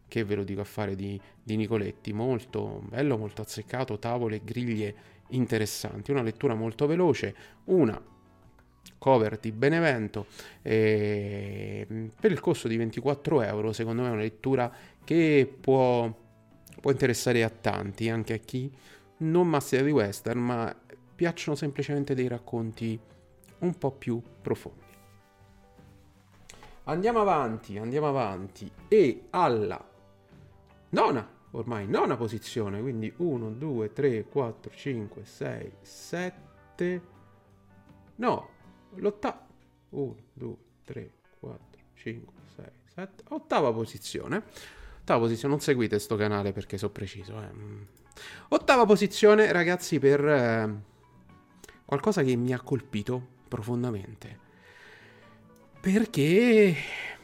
che 0.09 0.25
ve 0.25 0.35
lo 0.37 0.45
dico 0.45 0.61
a 0.61 0.65
fare 0.65 0.95
di, 0.95 1.21
di 1.43 1.57
Nicoletti, 1.57 2.13
molto 2.13 2.83
bello, 2.89 3.17
molto 3.17 3.43
azzeccato, 3.43 3.99
tavole, 3.99 4.43
griglie 4.45 4.95
interessanti, 5.31 6.11
una 6.11 6.23
lettura 6.23 6.55
molto 6.55 6.87
veloce, 6.87 7.35
una 7.65 8.01
cover 8.99 9.39
di 9.39 9.53
Benevento 9.53 10.27
eh, 10.63 11.87
per 12.19 12.31
il 12.31 12.41
costo 12.41 12.69
di 12.69 12.77
24 12.77 13.43
euro 13.43 13.73
secondo 13.73 14.03
me 14.03 14.09
è 14.09 14.13
una 14.13 14.21
lettura 14.21 14.73
che 15.05 15.53
può, 15.61 16.13
può 16.81 16.91
interessare 16.91 17.43
a 17.43 17.51
tanti 17.51 18.09
anche 18.09 18.35
a 18.35 18.39
chi 18.39 18.71
non 19.19 19.49
mastica 19.49 19.83
di 19.83 19.91
western 19.91 20.41
ma 20.41 20.77
piacciono 21.15 21.57
semplicemente 21.57 22.15
dei 22.15 22.29
racconti 22.29 22.99
un 23.59 23.75
po' 23.77 23.91
più 23.91 24.21
profondi 24.41 24.86
Andiamo 26.89 27.21
avanti, 27.21 27.77
andiamo 27.79 28.09
avanti. 28.09 28.71
E 28.87 29.27
alla 29.31 29.85
nona, 30.91 31.29
ormai 31.51 31.89
nona 31.89 32.17
posizione, 32.17 32.81
quindi 32.81 33.13
1, 33.17 33.51
2, 33.51 33.93
3, 33.93 34.25
4, 34.27 34.71
5, 34.73 35.25
6, 35.25 35.73
7, 35.81 37.03
no, 38.17 38.49
l'ottava, 38.95 39.47
1, 39.89 40.17
2, 40.33 40.57
3, 40.85 41.11
4, 41.41 41.59
5, 41.95 42.33
6, 42.55 42.65
7, 42.95 43.25
ottava 43.31 43.73
posizione. 43.73 44.45
Ottava 45.01 45.21
posizione, 45.21 45.55
non 45.55 45.63
seguite 45.63 45.99
sto 45.99 46.15
canale 46.15 46.53
perché 46.53 46.79
so 46.79 46.91
preciso. 46.91 47.43
Eh. 47.43 47.53
Mm. 47.53 47.83
Ottava 48.51 48.85
posizione, 48.85 49.51
ragazzi, 49.51 49.99
per 49.99 50.25
eh, 50.25 50.75
qualcosa 51.85 52.23
che 52.23 52.37
mi 52.37 52.53
ha 52.53 52.61
colpito 52.61 53.35
profondamente. 53.49 54.46
Perché? 55.87 56.75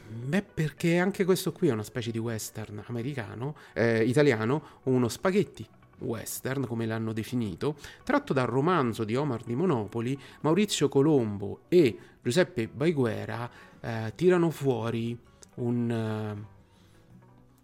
Beh, 0.07 0.41
perché 0.41 0.97
anche 0.97 1.25
questo 1.25 1.51
qui 1.51 1.67
è 1.67 1.73
una 1.73 1.83
specie 1.83 2.11
di 2.11 2.17
western 2.17 2.81
americano, 2.87 3.57
eh, 3.73 4.05
italiano, 4.05 4.79
uno 4.83 5.09
spaghetti 5.09 5.67
western, 5.97 6.65
come 6.65 6.85
l'hanno 6.85 7.11
definito, 7.11 7.75
tratto 8.05 8.31
dal 8.31 8.47
romanzo 8.47 9.03
di 9.03 9.17
Omar 9.17 9.43
di 9.43 9.53
Monopoli, 9.53 10.17
Maurizio 10.43 10.87
Colombo 10.87 11.63
e 11.67 11.97
Giuseppe 12.21 12.69
Baiguera 12.69 13.51
eh, 13.81 14.13
tirano 14.15 14.49
fuori 14.49 15.19
un, 15.55 16.45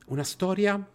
uh, 0.05 0.11
una 0.11 0.23
storia, 0.23 0.85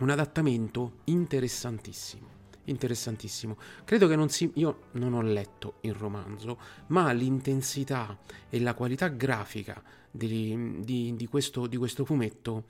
un 0.00 0.10
adattamento 0.10 0.94
interessantissimo 1.04 2.37
interessantissimo. 2.70 3.56
Credo 3.84 4.06
che 4.08 4.16
non 4.16 4.28
si... 4.28 4.50
Io 4.54 4.84
non 4.92 5.14
ho 5.14 5.22
letto 5.22 5.74
il 5.82 5.94
romanzo, 5.94 6.58
ma 6.88 7.12
l'intensità 7.12 8.16
e 8.48 8.60
la 8.60 8.74
qualità 8.74 9.08
grafica 9.08 9.82
di, 10.10 10.80
di, 10.80 11.14
di, 11.16 11.26
questo, 11.26 11.66
di 11.66 11.76
questo 11.76 12.04
fumetto 12.04 12.64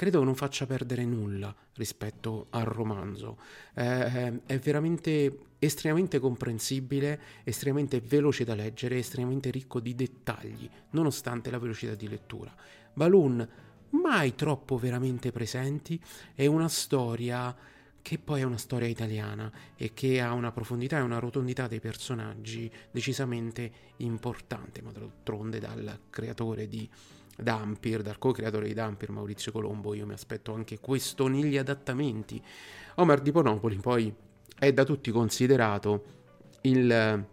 credo 0.00 0.24
non 0.24 0.34
faccia 0.34 0.64
perdere 0.64 1.04
nulla 1.04 1.54
rispetto 1.74 2.46
al 2.50 2.64
romanzo. 2.64 3.36
Eh, 3.74 4.46
è 4.46 4.58
veramente 4.58 5.40
estremamente 5.58 6.18
comprensibile, 6.18 7.20
estremamente 7.44 8.00
veloce 8.00 8.44
da 8.44 8.54
leggere, 8.54 8.96
estremamente 8.96 9.50
ricco 9.50 9.78
di 9.78 9.94
dettagli, 9.94 10.66
nonostante 10.92 11.50
la 11.50 11.58
velocità 11.58 11.94
di 11.94 12.08
lettura. 12.08 12.50
Balloon 12.94 13.46
mai 13.90 14.34
troppo 14.34 14.78
veramente 14.78 15.32
presenti, 15.32 16.00
è 16.34 16.46
una 16.46 16.68
storia 16.68 17.54
che 18.02 18.18
poi 18.18 18.40
è 18.40 18.44
una 18.44 18.56
storia 18.56 18.88
italiana 18.88 19.50
e 19.76 19.92
che 19.92 20.20
ha 20.20 20.32
una 20.32 20.52
profondità 20.52 20.98
e 20.98 21.02
una 21.02 21.18
rotondità 21.18 21.66
dei 21.66 21.80
personaggi 21.80 22.70
decisamente 22.90 23.70
importante, 23.98 24.82
ma 24.82 24.90
d'altronde 24.92 25.58
dal 25.58 25.98
creatore 26.10 26.68
di 26.68 26.88
Dampir, 27.36 28.02
dal 28.02 28.18
co-creatore 28.18 28.66
di 28.66 28.74
Dampir, 28.74 29.10
Maurizio 29.10 29.52
Colombo, 29.52 29.94
io 29.94 30.06
mi 30.06 30.12
aspetto 30.12 30.52
anche 30.52 30.78
questo 30.78 31.26
negli 31.26 31.56
adattamenti. 31.56 32.42
Omar 32.96 33.20
di 33.20 33.32
Ponopoli 33.32 33.76
poi 33.76 34.12
è 34.58 34.72
da 34.72 34.84
tutti 34.84 35.10
considerato 35.10 36.04
il 36.62 37.26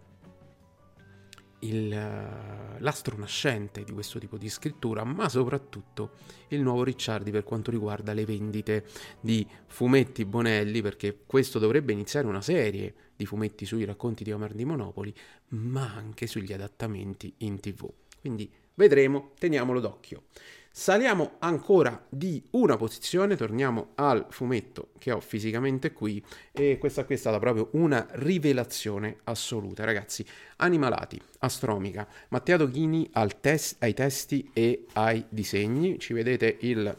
il, 1.60 1.92
eh, 1.92 2.80
l'astro 2.80 3.16
nascente 3.16 3.84
di 3.84 3.92
questo 3.92 4.18
tipo 4.18 4.36
di 4.36 4.48
scrittura, 4.48 5.04
ma 5.04 5.28
soprattutto 5.28 6.12
il 6.48 6.60
nuovo 6.60 6.84
Ricciardi 6.84 7.30
per 7.30 7.44
quanto 7.44 7.70
riguarda 7.70 8.12
le 8.12 8.24
vendite 8.24 8.86
di 9.20 9.46
fumetti 9.66 10.24
Bonelli, 10.24 10.82
perché 10.82 11.20
questo 11.26 11.58
dovrebbe 11.58 11.92
iniziare 11.92 12.26
una 12.26 12.42
serie 12.42 12.94
di 13.16 13.26
fumetti 13.26 13.64
sui 13.64 13.84
racconti 13.84 14.24
di 14.24 14.32
Omar 14.32 14.52
di 14.54 14.64
Monopoli, 14.64 15.14
ma 15.48 15.92
anche 15.94 16.26
sugli 16.26 16.52
adattamenti 16.52 17.34
in 17.38 17.58
tv. 17.60 17.90
Quindi 18.20 18.50
vedremo, 18.78 19.32
teniamolo 19.38 19.80
d'occhio. 19.80 20.22
Saliamo 20.70 21.32
ancora 21.40 22.06
di 22.08 22.40
una 22.50 22.76
posizione, 22.76 23.34
torniamo 23.34 23.90
al 23.96 24.26
fumetto 24.30 24.90
che 24.98 25.10
ho 25.10 25.18
fisicamente 25.18 25.92
qui 25.92 26.24
e 26.52 26.78
questa 26.78 27.04
qui 27.04 27.16
è 27.16 27.18
stata 27.18 27.40
proprio 27.40 27.70
una 27.72 28.06
rivelazione 28.12 29.16
assoluta, 29.24 29.84
ragazzi. 29.84 30.24
Animalati, 30.58 31.20
Astromica, 31.40 32.06
Matteo 32.28 32.58
Doghini 32.58 33.10
tes- 33.40 33.76
ai 33.80 33.92
testi 33.92 34.48
e 34.52 34.86
ai 34.92 35.24
disegni, 35.28 35.98
ci 35.98 36.12
vedete 36.12 36.58
il 36.60 36.96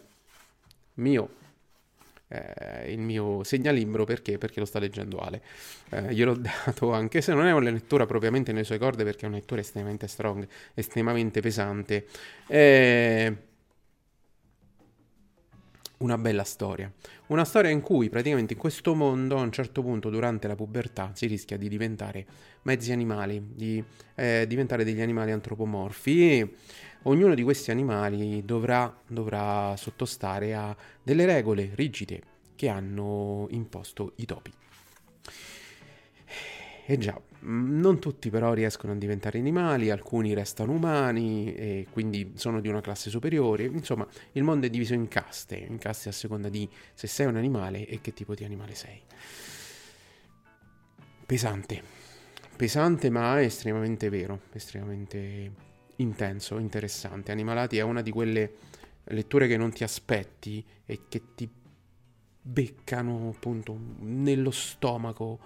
mio 0.96 1.30
eh, 2.30 2.92
il 2.92 3.00
mio 3.00 3.44
segnalimbro 3.44 4.06
perché? 4.06 4.38
Perché 4.38 4.60
lo 4.60 4.66
sta 4.66 4.80
leggendo 4.80 5.18
Ale. 5.18 5.42
Eh, 5.90 6.14
gliel'ho 6.14 6.36
dato 6.66 6.94
anche 6.94 7.22
se 7.22 7.34
non 7.34 7.46
è 7.46 7.52
una 7.52 7.70
lettura 7.70 8.06
propriamente 8.06 8.52
nelle 8.52 8.64
sue 8.64 8.78
corde 8.78 9.04
perché 9.04 9.26
è 9.26 9.28
una 9.28 9.38
lettura 9.38 9.62
estremamente 9.62 10.08
strong, 10.08 10.48
estremamente 10.74 11.42
pesante. 11.42 12.06
Eh, 12.48 13.36
una 16.00 16.18
bella 16.18 16.44
storia. 16.44 16.92
Una 17.28 17.46
storia 17.46 17.72
in 17.72 17.82
cui 17.82 18.10
praticamente 18.10 18.54
in 18.54 18.60
questo 18.60 18.96
mondo 18.96 19.38
a 19.38 19.42
un 19.42 19.52
certo 19.52 19.82
punto 19.82 20.10
durante 20.10 20.48
la 20.48 20.56
pubertà 20.56 21.12
si 21.14 21.28
rischia 21.28 21.58
di 21.58 21.68
diventare 21.68 22.26
mezzi 22.64 22.92
animali, 22.92 23.52
di 23.54 23.84
eh, 24.16 24.46
diventare 24.48 24.84
degli 24.84 25.02
animali 25.02 25.32
antropomorfi 25.32 26.32
e 26.32 26.54
ognuno 27.04 27.34
di 27.34 27.44
questi 27.44 27.72
animali 27.72 28.44
dovrà, 28.46 28.94
dovrà 29.08 29.76
sottostare 29.78 30.54
a 30.54 30.76
delle 31.04 31.26
regole 31.26 31.72
rigide 31.74 32.22
che 32.56 32.68
hanno 32.68 33.48
imposto 33.52 34.14
i 34.16 34.26
topi. 34.26 34.52
E 36.86 36.98
già, 36.98 37.20
non 37.42 38.00
tutti 38.00 38.30
però 38.30 38.54
riescono 38.54 38.94
a 38.94 38.96
diventare 38.96 39.40
animali, 39.40 39.90
alcuni 39.90 40.34
restano 40.34 40.74
umani 40.74 41.54
e 41.54 41.88
quindi 41.90 42.34
sono 42.36 42.60
di 42.60 42.68
una 42.68 42.82
classe 42.82 43.10
superiore. 43.10 43.64
Insomma, 43.66 44.08
il 44.34 44.44
mondo 44.44 44.66
è 44.66 44.70
diviso 44.70 44.94
in 44.94 45.08
caste, 45.08 45.56
in 45.56 45.78
caste 45.78 46.10
a 46.10 46.12
seconda 46.12 46.50
di 46.50 46.68
se 46.94 47.08
sei 47.08 47.28
un 47.28 47.38
animale 47.38 47.88
e 47.88 48.02
che 48.02 48.14
tipo 48.14 48.34
di 48.34 48.44
animale 48.44 48.76
sei. 48.76 49.02
Pesante, 51.26 51.84
pesante 52.56 53.10
ma 53.10 53.42
estremamente 53.42 54.10
vero, 54.10 54.42
estremamente 54.54 55.52
intenso, 55.98 56.58
interessante. 56.58 57.32
Animalati 57.32 57.78
è 57.78 57.82
una 57.82 58.02
di 58.02 58.12
quelle 58.12 58.54
letture 59.06 59.48
che 59.48 59.58
non 59.58 59.72
ti 59.72 59.84
aspetti 59.84 60.64
e 60.86 61.02
che 61.08 61.22
ti 61.36 61.50
beccano 62.42 63.32
appunto 63.36 63.78
nello 64.00 64.52
stomaco 64.52 65.40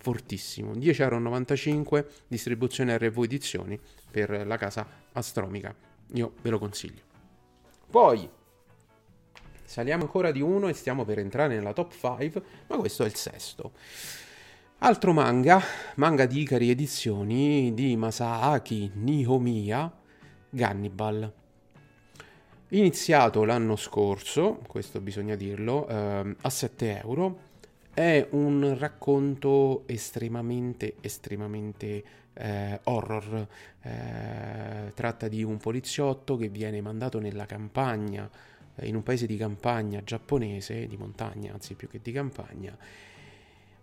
fortissimo. 0.00 0.72
10,95€ 0.72 2.04
distribuzione 2.26 2.96
RV 2.96 3.22
Edizioni 3.22 3.78
per 4.10 4.46
la 4.46 4.56
casa 4.56 4.86
Astromica. 5.12 5.74
Io 6.14 6.32
ve 6.40 6.50
lo 6.50 6.58
consiglio. 6.58 7.02
Poi 7.88 8.28
saliamo 9.64 10.04
ancora 10.04 10.32
di 10.32 10.40
uno 10.40 10.68
e 10.68 10.72
stiamo 10.72 11.04
per 11.04 11.18
entrare 11.18 11.54
nella 11.54 11.72
top 11.72 11.92
5, 11.92 12.42
ma 12.68 12.76
questo 12.76 13.04
è 13.04 13.06
il 13.06 13.14
sesto. 13.14 13.72
Altro 14.78 15.12
manga, 15.12 15.60
manga 15.96 16.24
di 16.24 16.40
Ikari 16.40 16.70
Edizioni 16.70 17.74
di 17.74 17.96
Masaaki 17.96 18.92
Nihomiya, 18.94 19.92
Gannibal. 20.48 21.32
Iniziato 22.68 23.44
l'anno 23.44 23.76
scorso, 23.76 24.60
questo 24.66 25.00
bisogna 25.00 25.34
dirlo, 25.34 25.86
eh, 25.88 26.36
a 26.40 26.50
7 26.50 27.00
euro 27.00 27.48
è 27.92 28.26
un 28.30 28.76
racconto 28.78 29.84
estremamente, 29.86 30.96
estremamente 31.00 32.04
eh, 32.34 32.80
horror. 32.84 33.46
Eh, 33.82 34.92
tratta 34.94 35.28
di 35.28 35.42
un 35.42 35.58
poliziotto 35.58 36.36
che 36.36 36.48
viene 36.48 36.80
mandato 36.80 37.18
nella 37.18 37.46
campagna, 37.46 38.28
eh, 38.76 38.86
in 38.86 38.94
un 38.94 39.02
paese 39.02 39.26
di 39.26 39.36
campagna 39.36 40.02
giapponese, 40.02 40.86
di 40.86 40.96
montagna 40.96 41.52
anzi 41.52 41.74
più 41.74 41.88
che 41.88 42.00
di 42.02 42.12
campagna, 42.12 42.76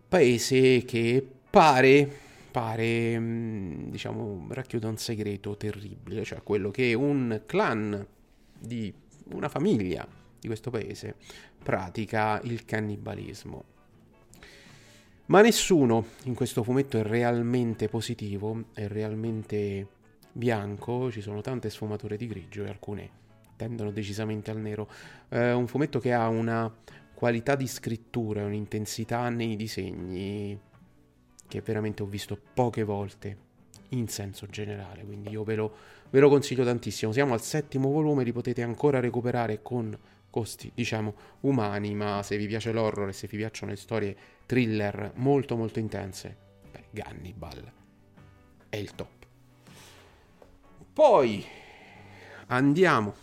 paese 0.08 0.84
che 0.86 1.26
pare, 1.50 2.10
pare 2.52 3.20
mm, 3.20 3.90
diciamo, 3.90 4.48
racchiude 4.50 4.88
un 4.88 4.98
segreto 4.98 5.58
terribile, 5.58 6.24
cioè 6.24 6.42
quello 6.44 6.72
che 6.72 6.94
un 6.94 7.42
clan 7.46 8.06
di 8.60 8.94
una 9.32 9.50
famiglia 9.50 10.08
di 10.40 10.48
questo 10.48 10.70
paese 10.70 11.16
pratica 11.62 12.40
il 12.44 12.66
cannibalismo. 12.66 13.76
Ma 15.28 15.42
nessuno 15.42 16.06
in 16.24 16.36
questo 16.36 16.64
fumetto 16.64 16.98
è 16.98 17.04
realmente 17.04 17.90
positivo, 17.90 18.66
è 18.74 18.88
realmente 18.88 19.88
bianco, 20.32 21.12
ci 21.12 21.20
sono 21.20 21.42
tante 21.42 21.70
sfumature 21.70 22.16
di 22.16 22.28
grigio 22.28 22.64
e 22.64 22.70
alcune 22.70 23.10
tendono 23.58 23.92
decisamente 23.92 24.52
al 24.52 24.60
nero. 24.60 24.88
È 25.28 25.52
un 25.52 25.68
fumetto 25.68 26.00
che 26.00 26.14
ha 26.14 26.30
una 26.30 26.74
qualità 27.14 27.56
di 27.56 27.68
scrittura 27.68 28.46
un'intensità 28.46 29.28
nei 29.28 29.58
disegni 29.58 30.58
che 31.46 31.62
veramente 31.62 32.04
ho 32.04 32.06
visto 32.06 32.40
poche 32.54 32.84
volte 32.84 33.46
in 33.90 34.08
senso 34.08 34.48
generale, 34.48 35.04
quindi 35.04 35.30
io 35.30 35.44
ve 35.44 35.56
lo, 35.56 35.76
ve 36.10 36.20
lo 36.22 36.30
consiglio 36.30 36.64
tantissimo. 36.64 37.12
Siamo 37.12 37.34
al 37.34 37.42
settimo 37.42 37.90
volume, 37.90 38.24
li 38.24 38.32
potete 38.32 38.62
ancora 38.62 39.02
recuperare 39.02 39.62
con 39.62 39.98
costi, 40.30 40.72
diciamo, 40.74 41.16
umani, 41.42 41.96
ma 41.96 42.22
se 42.24 42.38
vi 42.38 42.48
piace 42.48 42.72
l'horror 42.72 43.10
e 43.10 43.14
se 43.14 43.28
vi 43.28 43.38
piacciono 43.38 43.72
le 43.72 43.78
storie 43.78 44.18
thriller 44.48 45.12
molto 45.16 45.56
molto 45.56 45.78
intense, 45.78 46.38
beh, 46.72 46.86
Gannibal 46.90 47.72
è 48.70 48.78
il 48.78 48.96
top. 48.96 49.26
Poi 50.94 51.46
andiamo 52.48 53.14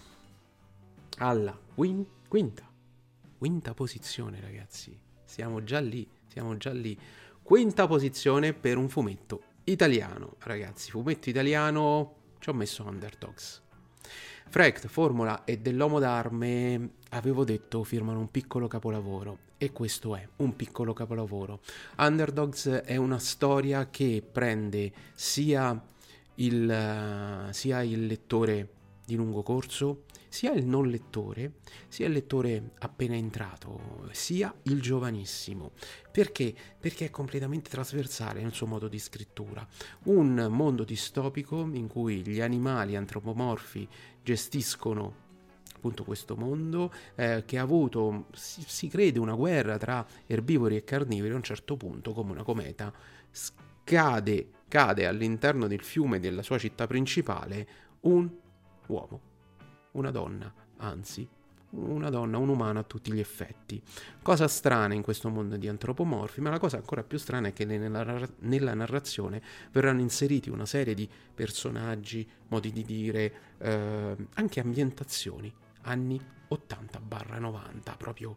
alla 1.19 1.59
quin- 1.75 2.07
quinta, 2.29 2.71
quinta 3.37 3.75
posizione 3.75 4.41
ragazzi, 4.41 4.97
siamo 5.25 5.65
già 5.65 5.81
lì, 5.81 6.09
siamo 6.29 6.57
già 6.57 6.73
lì. 6.73 6.97
Quinta 7.43 7.87
posizione 7.87 8.53
per 8.53 8.77
un 8.77 8.89
fumetto 8.89 9.43
italiano, 9.65 10.37
ragazzi, 10.41 10.91
fumetto 10.91 11.29
italiano, 11.29 12.17
ci 12.39 12.51
ho 12.51 12.55
messo 12.55 12.85
Underdogs. 12.85 13.63
Frecht, 14.49 14.87
Formula 14.87 15.45
e 15.45 15.59
dell'Uomo 15.59 15.99
d'Arme, 15.99 16.91
avevo 17.11 17.45
detto, 17.45 17.83
firmano 17.83 18.21
un 18.21 18.31
piccolo 18.31 18.69
capolavoro 18.69 19.39
e 19.59 19.73
questo 19.73 20.15
è 20.15 20.27
un 20.37 20.55
piccolo 20.55 20.93
capolavoro. 20.93 21.61
Underdogs 21.99 22.69
è 22.69 22.97
una 22.97 23.19
storia 23.19 23.89
che 23.91 24.23
prende 24.31 24.93
sia 25.15 25.83
il, 26.37 27.49
sia 27.51 27.83
il 27.83 28.07
lettore 28.07 28.69
di 29.05 29.17
lungo 29.17 29.43
corso, 29.43 30.05
sia 30.35 30.51
il 30.51 30.67
non 30.67 30.89
lettore, 30.89 31.53
sia 31.87 32.09
il 32.09 32.13
lettore 32.13 32.73
appena 32.81 33.15
entrato, 33.15 34.09
sia 34.11 34.53
il 34.63 34.83
giovanissimo. 34.83 35.71
Perché? 36.11 36.53
Perché 36.81 37.05
è 37.05 37.11
completamente 37.11 37.71
trasversale 37.71 38.43
nel 38.43 38.53
suo 38.53 38.67
modo 38.67 38.89
di 38.89 38.99
scrittura. 38.99 39.65
Un 40.07 40.49
mondo 40.51 40.83
distopico 40.83 41.61
in 41.73 41.87
cui 41.87 42.27
gli 42.27 42.41
animali 42.41 42.97
antropomorfi 42.97 43.89
gestiscono 44.25 45.23
questo 46.03 46.35
mondo 46.35 46.91
eh, 47.15 47.45
che 47.47 47.59
ha 47.59 47.63
avuto, 47.63 48.27
si, 48.33 48.65
si, 48.67 48.89
crede, 48.89 49.19
una 49.19 49.35
guerra 49.35 49.77
tra 49.77 50.05
erbivori 50.27 50.77
e 50.77 50.83
carnivori 50.83 51.31
a 51.31 51.37
un 51.37 51.43
certo 51.43 51.77
punto 51.77 52.13
come 52.13 52.33
una 52.33 52.43
cometa 52.43 52.91
scade, 53.31 54.49
cade 54.67 55.07
all'interno 55.07 55.69
del 55.69 55.83
fiume 55.83 56.19
della 56.19 56.43
sua 56.43 56.59
città 56.59 56.87
principale 56.87 57.69
un 58.01 58.29
uomo 58.87 59.33
una 59.95 60.11
donna, 60.11 60.53
anzi, 60.79 61.29
una 61.71 62.09
donna, 62.09 62.39
un 62.39 62.49
umano 62.49 62.79
a 62.79 62.83
tutti 62.85 63.13
gli 63.13 63.19
effetti. 63.19 63.83
Cosa 64.23 64.47
strana 64.49 64.95
in 64.95 65.03
questo 65.03 65.29
mondo 65.29 65.57
di 65.57 65.69
antropomorfi, 65.69 66.41
ma 66.41 66.51
la 66.51 66.59
cosa 66.59 66.77
ancora 66.77 67.03
più 67.03 67.19
strana 67.19 67.49
è 67.49 67.53
che 67.53 67.65
nella, 67.65 68.29
nella 68.41 68.75
narrazione 68.75 69.43
verranno 69.73 70.01
inseriti 70.01 70.51
una 70.51 70.67
serie 70.67 70.95
di 70.95 71.09
personaggi, 71.35 72.29
modi 72.49 72.71
di 72.71 72.85
dire, 72.85 73.33
eh, 73.59 74.17
anche 74.35 74.61
ambientazioni, 74.61 75.53
anni 75.83 76.21
80-90, 76.49 77.97
proprio 77.97 78.37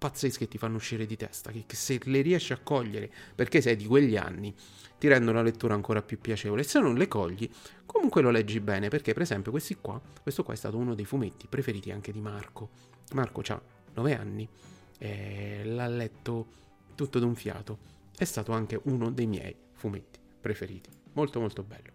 pazzesche 0.00 0.46
che 0.46 0.48
ti 0.48 0.56
fanno 0.56 0.76
uscire 0.76 1.04
di 1.04 1.14
testa, 1.14 1.50
che, 1.50 1.64
che 1.66 1.76
se 1.76 2.00
le 2.04 2.22
riesci 2.22 2.54
a 2.54 2.58
cogliere 2.58 3.12
perché 3.34 3.60
sei 3.60 3.76
di 3.76 3.84
quegli 3.84 4.16
anni, 4.16 4.54
ti 4.98 5.08
rendono 5.08 5.36
la 5.36 5.42
lettura 5.42 5.74
ancora 5.74 6.00
più 6.00 6.18
piacevole. 6.18 6.62
Se 6.62 6.80
non 6.80 6.94
le 6.94 7.06
cogli, 7.06 7.48
comunque 7.84 8.22
lo 8.22 8.30
leggi 8.30 8.60
bene, 8.60 8.88
perché 8.88 9.12
per 9.12 9.22
esempio 9.22 9.50
questi 9.50 9.76
qua, 9.76 10.00
questo 10.22 10.42
qua 10.42 10.54
è 10.54 10.56
stato 10.56 10.78
uno 10.78 10.94
dei 10.94 11.04
fumetti 11.04 11.46
preferiti 11.48 11.90
anche 11.90 12.12
di 12.12 12.20
Marco. 12.22 12.70
Marco 13.12 13.42
ha 13.48 13.60
9 13.92 14.16
anni, 14.16 14.48
e 14.96 15.62
l'ha 15.64 15.86
letto 15.86 16.46
tutto 16.94 17.18
d'un 17.18 17.34
fiato, 17.34 17.78
è 18.16 18.24
stato 18.24 18.52
anche 18.52 18.80
uno 18.84 19.10
dei 19.10 19.26
miei 19.26 19.54
fumetti 19.72 20.18
preferiti. 20.40 20.88
Molto 21.12 21.40
molto 21.40 21.62
bello. 21.62 21.92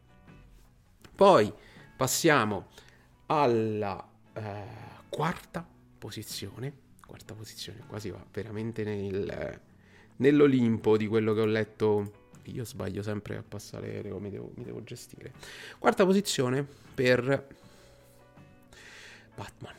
Poi 1.16 1.52
passiamo 1.98 2.68
alla 3.26 4.08
eh, 4.34 4.64
quarta 5.10 5.68
posizione 5.98 6.85
quarta 7.06 7.34
posizione, 7.34 7.84
quasi 7.88 8.10
va 8.10 8.24
veramente 8.32 8.84
nel, 8.84 9.60
nell'Olimpo 10.18 10.98
di 10.98 11.08
quello 11.08 11.34
che 11.34 11.42
ho 11.42 11.46
letto. 11.46 12.24
Io 12.46 12.64
sbaglio 12.64 13.02
sempre 13.02 13.38
a 13.38 13.44
passare, 13.48 14.08
come 14.10 14.30
devo, 14.30 14.52
mi 14.56 14.64
devo 14.64 14.84
gestire. 14.84 15.34
Quarta 15.80 16.06
posizione 16.06 16.66
per 16.94 17.48
Batman. 19.36 19.74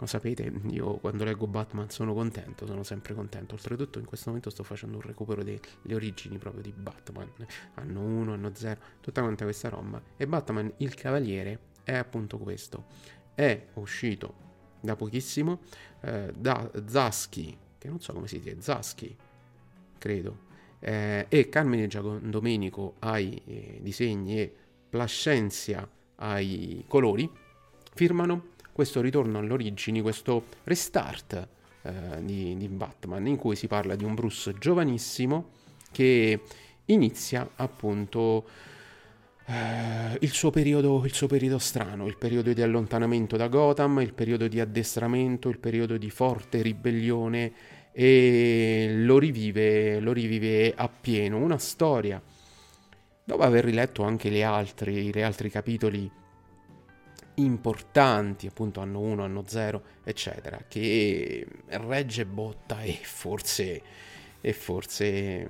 Lo 0.00 0.06
sapete, 0.06 0.52
io 0.68 0.98
quando 0.98 1.24
leggo 1.24 1.48
Batman 1.48 1.90
sono 1.90 2.14
contento, 2.14 2.66
sono 2.66 2.84
sempre 2.84 3.14
contento. 3.14 3.54
Oltretutto 3.54 3.98
in 3.98 4.04
questo 4.04 4.28
momento 4.28 4.50
sto 4.50 4.62
facendo 4.62 4.98
un 4.98 5.02
recupero 5.02 5.42
delle 5.42 5.60
origini 5.90 6.38
proprio 6.38 6.62
di 6.62 6.72
Batman. 6.72 7.32
Anno 7.74 8.00
1, 8.00 8.32
anno 8.34 8.50
0, 8.54 8.80
tutta 9.00 9.22
quanta 9.22 9.44
questa 9.44 9.68
roba. 9.68 10.00
E 10.16 10.26
Batman, 10.26 10.72
il 10.76 10.94
Cavaliere, 10.94 11.58
è 11.82 11.94
appunto 11.96 12.38
questo. 12.38 12.84
È 13.34 13.66
uscito 13.74 14.47
da 14.80 14.96
pochissimo, 14.96 15.60
eh, 16.00 16.32
da 16.36 16.70
Zaschi, 16.86 17.56
che 17.78 17.88
non 17.88 18.00
so 18.00 18.12
come 18.12 18.28
si 18.28 18.38
dice, 18.38 18.56
Zaschi, 18.60 19.16
credo, 19.98 20.46
eh, 20.80 21.26
e 21.28 21.48
Carmine 21.48 21.86
Giacondomenico 21.86 22.94
ai 23.00 23.40
eh, 23.46 23.78
disegni 23.80 24.40
e 24.40 24.54
Plascenzia 24.88 25.86
ai 26.16 26.84
colori, 26.88 27.30
firmano 27.94 28.54
questo 28.72 29.00
ritorno 29.00 29.38
all'origine, 29.38 30.02
questo 30.02 30.44
restart 30.64 31.48
eh, 31.82 32.24
di, 32.24 32.56
di 32.56 32.68
Batman, 32.68 33.26
in 33.26 33.36
cui 33.36 33.56
si 33.56 33.66
parla 33.66 33.96
di 33.96 34.04
un 34.04 34.14
Bruce 34.14 34.54
giovanissimo 34.58 35.50
che 35.90 36.40
inizia 36.86 37.48
appunto 37.56 38.46
il, 40.20 40.30
suo 40.30 40.50
periodo, 40.50 41.04
il 41.04 41.14
suo 41.14 41.26
periodo 41.26 41.58
strano, 41.58 42.06
il 42.06 42.18
periodo 42.18 42.52
di 42.52 42.60
allontanamento 42.60 43.36
da 43.36 43.48
Gotham, 43.48 44.00
il 44.00 44.12
periodo 44.12 44.46
di 44.46 44.60
addestramento, 44.60 45.48
il 45.48 45.58
periodo 45.58 45.96
di 45.96 46.10
forte 46.10 46.60
ribellione 46.60 47.52
e 47.92 48.92
lo 48.94 49.18
rivive, 49.18 50.00
lo 50.00 50.12
rivive 50.12 50.74
appieno. 50.76 51.38
Una 51.38 51.58
storia, 51.58 52.22
dopo 53.24 53.42
aver 53.42 53.64
riletto 53.64 54.02
anche 54.02 54.42
altri, 54.42 55.10
gli 55.10 55.20
altri 55.20 55.48
capitoli 55.50 56.10
importanti, 57.36 58.46
appunto 58.46 58.80
anno 58.80 59.00
1, 59.00 59.24
anno 59.24 59.44
0, 59.46 59.82
eccetera, 60.04 60.62
che 60.68 61.46
regge 61.68 62.26
botta 62.26 62.82
e 62.82 62.98
forse, 63.02 63.82
e 64.40 64.52
forse 64.52 65.48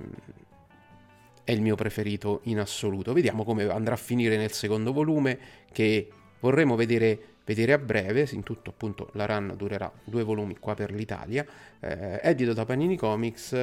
è 1.49 1.51
il 1.51 1.61
mio 1.61 1.73
preferito 1.73 2.41
in 2.43 2.59
assoluto. 2.59 3.11
Vediamo 3.11 3.43
come 3.43 3.67
andrà 3.67 3.95
a 3.95 3.97
finire 3.97 4.37
nel 4.37 4.51
secondo 4.51 4.93
volume 4.93 5.39
che 5.71 6.07
vorremmo 6.41 6.75
vedere, 6.75 7.37
vedere 7.43 7.73
a 7.73 7.79
breve, 7.79 8.27
in 8.33 8.43
tutto 8.43 8.69
appunto 8.69 9.09
la 9.13 9.25
run 9.25 9.55
durerà 9.57 9.91
due 10.03 10.21
volumi 10.21 10.59
qua 10.59 10.75
per 10.75 10.91
l'Italia, 10.91 11.43
eh, 11.79 12.19
edito 12.21 12.53
da 12.53 12.65
Panini 12.65 12.95
Comics, 12.95 13.55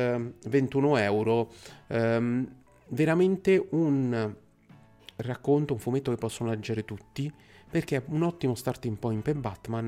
21 0.48 0.96
euro, 0.96 1.52
ehm, 1.86 2.54
veramente 2.88 3.64
un 3.70 4.34
racconto, 5.14 5.72
un 5.72 5.78
fumetto 5.78 6.10
che 6.10 6.16
possono 6.16 6.50
leggere 6.50 6.84
tutti, 6.84 7.32
perché 7.70 7.98
è 7.98 8.02
un 8.06 8.22
ottimo 8.22 8.56
starting 8.56 8.96
point 8.96 9.22
per 9.22 9.36
Batman, 9.36 9.86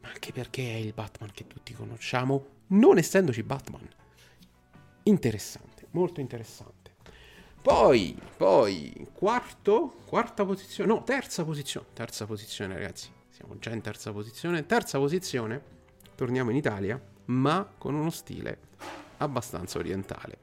ma 0.00 0.08
anche 0.08 0.32
perché 0.32 0.62
è 0.62 0.76
il 0.76 0.94
Batman 0.94 1.30
che 1.30 1.46
tutti 1.46 1.74
conosciamo, 1.74 2.46
non 2.68 2.96
essendoci 2.96 3.42
Batman. 3.42 3.86
Interessante, 5.02 5.88
molto 5.90 6.20
interessante. 6.20 6.73
Poi, 7.64 8.14
poi, 8.36 9.06
quarto, 9.14 9.94
quarta 10.04 10.44
posizione, 10.44 10.92
no, 10.92 11.02
terza 11.02 11.44
posizione, 11.46 11.86
terza 11.94 12.26
posizione 12.26 12.74
ragazzi, 12.74 13.08
siamo 13.30 13.56
già 13.58 13.70
in 13.70 13.80
terza 13.80 14.12
posizione, 14.12 14.66
terza 14.66 14.98
posizione, 14.98 15.62
torniamo 16.14 16.50
in 16.50 16.56
Italia, 16.56 17.00
ma 17.26 17.66
con 17.78 17.94
uno 17.94 18.10
stile 18.10 18.58
abbastanza 19.16 19.78
orientale. 19.78 20.40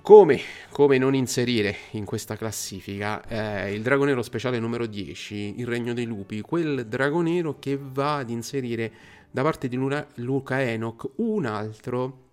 Come, 0.00 0.40
come 0.70 0.96
non 0.96 1.16
inserire 1.16 1.74
in 1.92 2.04
questa 2.04 2.36
classifica 2.36 3.26
eh, 3.26 3.74
il 3.74 3.82
dragonero 3.82 4.22
speciale 4.22 4.60
numero 4.60 4.86
10, 4.86 5.58
il 5.58 5.66
regno 5.66 5.92
dei 5.92 6.06
lupi, 6.06 6.40
quel 6.40 6.86
dragonero 6.86 7.58
che 7.58 7.76
va 7.76 8.18
ad 8.18 8.30
inserire 8.30 8.92
da 9.28 9.42
parte 9.42 9.66
di 9.66 9.76
Luca 9.76 10.62
Enoch 10.62 11.14
un 11.16 11.46
altro 11.46 12.30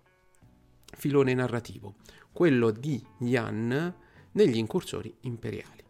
filone 0.96 1.34
narrativo 1.34 1.94
quello 2.32 2.70
di 2.70 3.04
Yan 3.18 3.94
negli 4.32 4.56
incursori 4.56 5.14
imperiali. 5.20 5.82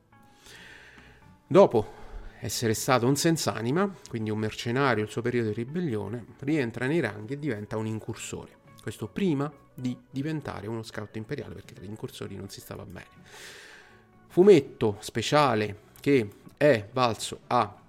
Dopo 1.46 1.98
essere 2.40 2.74
stato 2.74 3.06
un 3.06 3.16
senz'anima, 3.16 3.92
quindi 4.08 4.30
un 4.30 4.38
mercenario, 4.38 5.04
il 5.04 5.10
suo 5.10 5.22
periodo 5.22 5.48
di 5.48 5.54
ribellione, 5.54 6.24
rientra 6.40 6.86
nei 6.86 7.00
ranghi 7.00 7.34
e 7.34 7.38
diventa 7.38 7.76
un 7.76 7.86
incursore. 7.86 8.58
Questo 8.80 9.08
prima 9.08 9.52
di 9.74 9.96
diventare 10.10 10.66
uno 10.66 10.82
scout 10.82 11.16
imperiale, 11.16 11.54
perché 11.54 11.74
tra 11.74 11.84
gli 11.84 11.88
incursori 11.88 12.36
non 12.36 12.48
si 12.48 12.60
stava 12.60 12.86
bene. 12.86 13.08
Fumetto 14.28 14.96
speciale 15.00 15.88
che 16.00 16.30
è 16.56 16.88
valso 16.92 17.40
a 17.48 17.79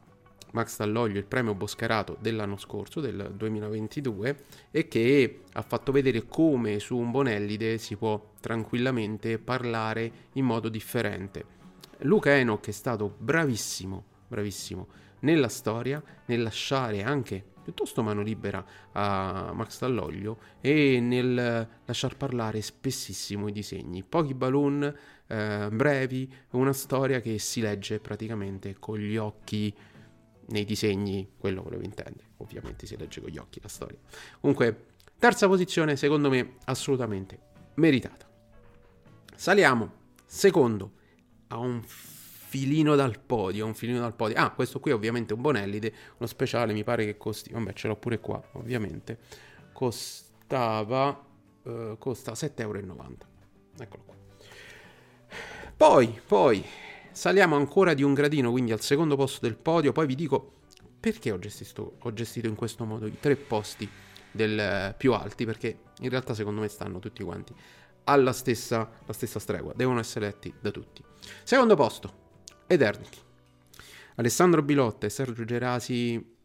Max 0.52 0.78
Dall'Oglio 0.78 1.18
il 1.18 1.26
premio 1.26 1.54
Boscarato 1.54 2.18
dell'anno 2.20 2.58
scorso, 2.58 3.00
del 3.00 3.34
2022, 3.36 4.44
e 4.72 4.88
che 4.88 5.42
ha 5.52 5.62
fatto 5.62 5.92
vedere 5.92 6.26
come 6.26 6.80
su 6.80 6.98
un 6.98 7.12
Bonellide 7.12 7.78
si 7.78 7.96
può 7.96 8.34
tranquillamente 8.40 9.40
parlare 9.40 10.12
in 10.34 10.46
modo 10.46 10.70
differente. 10.70 11.60
Luca 12.00 12.36
Enoch 12.36 12.68
è 12.68 12.72
stato 12.72 13.14
bravissimo, 13.18 14.04
bravissimo 14.28 14.88
nella 15.20 15.50
storia, 15.50 16.02
nel 16.26 16.42
lasciare 16.42 17.04
anche 17.04 17.46
piuttosto 17.62 18.02
mano 18.02 18.22
libera 18.22 18.66
a 18.94 19.52
Max 19.54 19.80
Dall'Oglio 19.80 20.40
e 20.62 21.00
nel 21.00 21.68
lasciar 21.86 22.18
parlare 22.18 22.62
spessissimo 22.62 23.48
i 23.48 23.52
disegni. 23.52 24.04
Pochi 24.04 24.34
balloon 24.34 24.94
eh, 25.28 25.70
brevi, 25.72 26.32
una 26.52 26.74
storia 26.74 27.22
che 27.22 27.38
si 27.40 27.62
legge 27.62 28.00
praticamente 28.00 28.76
con 28.80 28.98
gli 28.98 29.16
occhi 29.16 29.74
nei 30.52 30.66
disegni, 30.66 31.32
quello 31.38 31.64
volevo 31.64 31.84
intendere. 31.84 32.30
Ovviamente 32.38 32.86
si 32.86 32.96
legge 32.98 33.22
con 33.22 33.30
gli 33.30 33.38
occhi 33.38 33.60
la 33.62 33.68
storia. 33.68 33.98
Comunque, 34.40 34.86
terza 35.18 35.48
posizione, 35.48 35.96
secondo 35.96 36.30
me, 36.30 36.56
assolutamente 36.66 37.40
meritata. 37.76 38.30
Saliamo 39.36 40.00
Secondo, 40.34 40.94
ha 41.48 41.58
un 41.58 41.84
filino 41.84 42.96
dal 42.96 43.20
podio, 43.20 43.66
un 43.66 43.74
filino 43.74 44.00
dal 44.00 44.16
podio. 44.16 44.38
Ah, 44.38 44.52
questo 44.52 44.80
qui 44.80 44.92
ovviamente 44.92 45.34
un 45.34 45.42
Bonellide, 45.42 45.94
uno 46.20 46.26
speciale, 46.26 46.72
mi 46.72 46.86
pare 46.86 47.04
che 47.04 47.18
costi, 47.18 47.52
vabbè 47.52 47.74
ce 47.74 47.90
l'ho 47.90 47.98
pure 47.98 48.22
qua, 48.22 48.42
ovviamente, 48.54 49.20
costava, 49.74 51.22
uh, 51.64 51.98
costa 51.98 52.32
7,90 52.32 52.62
euro. 52.62 52.80
Eccolo 53.78 54.04
qua. 54.06 54.16
Poi, 55.76 56.22
poi, 56.26 56.64
saliamo 57.22 57.56
ancora 57.56 57.94
di 57.94 58.02
un 58.02 58.16
gradino, 58.16 58.50
quindi 58.50 58.72
al 58.72 58.82
secondo 58.82 59.16
posto 59.16 59.46
del 59.46 59.56
podio, 59.56 59.92
poi 59.92 60.08
vi 60.08 60.16
dico 60.16 60.54
perché 61.00 61.30
ho 61.30 61.38
gestito, 61.38 61.98
ho 62.00 62.14
gestito 62.14 62.48
in 62.48 62.56
questo 62.56 62.84
modo 62.84 63.06
i 63.06 63.20
tre 63.20 63.36
posti 63.36 63.88
del, 64.32 64.90
uh, 64.90 64.98
più 64.98 65.14
alti, 65.14 65.46
perché 65.46 65.82
in 66.00 66.10
realtà 66.10 66.34
secondo 66.34 66.62
me 66.62 66.68
stanno 66.68 66.98
tutti 66.98 67.22
quanti 67.24 67.54
alla 68.06 68.34
stessa, 68.34 68.90
stessa 69.12 69.38
stregua, 69.38 69.72
devono 69.76 70.00
essere 70.00 70.26
letti 70.26 70.52
da 70.60 70.72
tutti. 70.72 71.04
Secondo 71.44 71.76
posto, 71.76 72.14
Eternity. 72.66 73.20
Alessandro 74.16 74.64
Bilotta 74.64 75.06
e 75.06 75.12
Sergio 75.12 75.46
Gerasi 75.46 76.38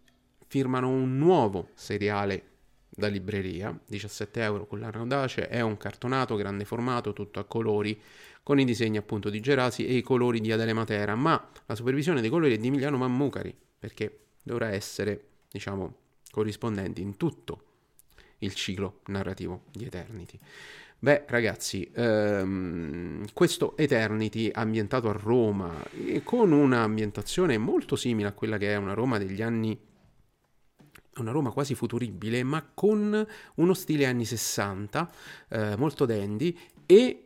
firmano 0.46 0.90
un 0.90 1.16
nuovo 1.16 1.70
seriale 1.72 2.50
da 2.90 3.08
libreria, 3.08 3.78
17 3.86 4.42
euro 4.42 4.66
con 4.66 4.80
l'anno 4.80 5.00
audace, 5.00 5.48
è 5.48 5.62
un 5.62 5.78
cartonato, 5.78 6.36
grande 6.36 6.66
formato, 6.66 7.14
tutto 7.14 7.40
a 7.40 7.44
colori, 7.44 7.98
con 8.46 8.60
i 8.60 8.64
disegni 8.64 8.96
appunto 8.96 9.28
di 9.28 9.40
Gerasi 9.40 9.88
e 9.88 9.94
i 9.94 10.02
colori 10.02 10.38
di 10.38 10.52
Adele 10.52 10.72
Matera, 10.72 11.16
ma 11.16 11.50
la 11.66 11.74
supervisione 11.74 12.20
dei 12.20 12.30
colori 12.30 12.54
è 12.54 12.58
di 12.58 12.68
Emiliano 12.68 12.96
Mammucari, 12.96 13.52
perché 13.76 14.20
dovrà 14.40 14.68
essere, 14.68 15.20
diciamo, 15.50 15.96
corrispondente 16.30 17.00
in 17.00 17.16
tutto 17.16 17.62
il 18.38 18.54
ciclo 18.54 19.00
narrativo 19.06 19.64
di 19.72 19.86
Eternity. 19.86 20.38
Beh, 20.96 21.24
ragazzi, 21.26 21.90
ehm, 21.92 23.24
questo 23.32 23.76
Eternity 23.76 24.48
ambientato 24.52 25.08
a 25.08 25.12
Roma, 25.12 25.74
con 26.22 26.52
un'ambientazione 26.52 27.58
molto 27.58 27.96
simile 27.96 28.28
a 28.28 28.32
quella 28.32 28.58
che 28.58 28.72
è 28.72 28.76
una 28.76 28.94
Roma 28.94 29.18
degli 29.18 29.42
anni 29.42 29.76
una 31.16 31.32
Roma 31.32 31.50
quasi 31.50 31.74
futuribile, 31.74 32.44
ma 32.44 32.64
con 32.72 33.26
uno 33.56 33.74
stile 33.74 34.06
anni 34.06 34.24
60, 34.24 35.10
eh, 35.48 35.76
molto 35.76 36.04
dandy, 36.04 36.56
e 36.84 37.25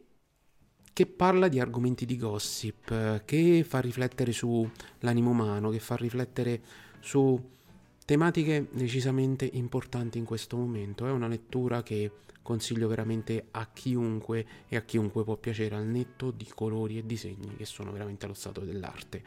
che 1.01 1.07
parla 1.07 1.49
di 1.49 1.59
argomenti 1.59 2.05
di 2.05 2.19
gossip, 2.19 3.25
che 3.25 3.65
fa 3.67 3.81
riflettere 3.81 4.33
sull'animo 4.33 5.31
umano, 5.31 5.71
che 5.71 5.79
fa 5.79 5.97
riflettere 5.97 6.61
su 7.01 7.43
tematiche 8.05 8.69
decisamente 8.71 9.49
importanti 9.51 10.19
in 10.19 10.27
questo 10.27 10.59
momento. 10.59 11.07
È 11.07 11.11
una 11.11 11.27
lettura 11.27 11.83
che 11.83 12.11
consiglio 12.43 12.87
veramente 12.87 13.47
a 13.53 13.67
chiunque 13.73 14.47
e 14.69 14.77
a 14.77 14.83
chiunque 14.83 15.25
può 15.25 15.37
piacere 15.37 15.75
al 15.75 15.87
netto 15.87 16.33
di 16.33 16.47
colori 16.55 16.99
e 16.99 17.07
disegni 17.07 17.57
che 17.57 17.65
sono 17.65 17.93
veramente 17.93 18.27
allo 18.27 18.35
stato 18.35 18.61
dell'arte. 18.61 19.23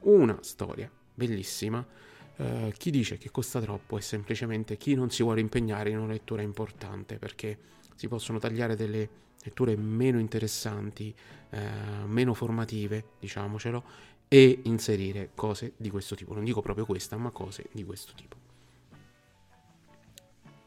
Una 0.00 0.36
storia 0.40 0.90
bellissima. 1.14 1.86
Uh, 2.34 2.72
chi 2.76 2.90
dice 2.90 3.16
che 3.16 3.30
costa 3.30 3.60
troppo 3.60 3.96
è 3.96 4.00
semplicemente 4.00 4.76
chi 4.76 4.96
non 4.96 5.08
si 5.10 5.22
vuole 5.22 5.40
impegnare 5.40 5.90
in 5.90 5.98
una 5.98 6.14
lettura 6.14 6.42
importante 6.42 7.18
perché 7.18 7.56
si 7.94 8.08
possono 8.08 8.40
tagliare 8.40 8.74
delle 8.74 9.20
letture 9.42 9.76
meno 9.76 10.18
interessanti, 10.18 11.14
uh, 11.50 12.06
meno 12.06 12.34
formative, 12.34 13.04
diciamocelo, 13.18 13.84
e 14.28 14.60
inserire 14.64 15.30
cose 15.34 15.74
di 15.76 15.90
questo 15.90 16.14
tipo. 16.14 16.32
Non 16.34 16.44
dico 16.44 16.62
proprio 16.62 16.86
questa, 16.86 17.16
ma 17.16 17.30
cose 17.30 17.66
di 17.72 17.84
questo 17.84 18.12
tipo. 18.14 18.36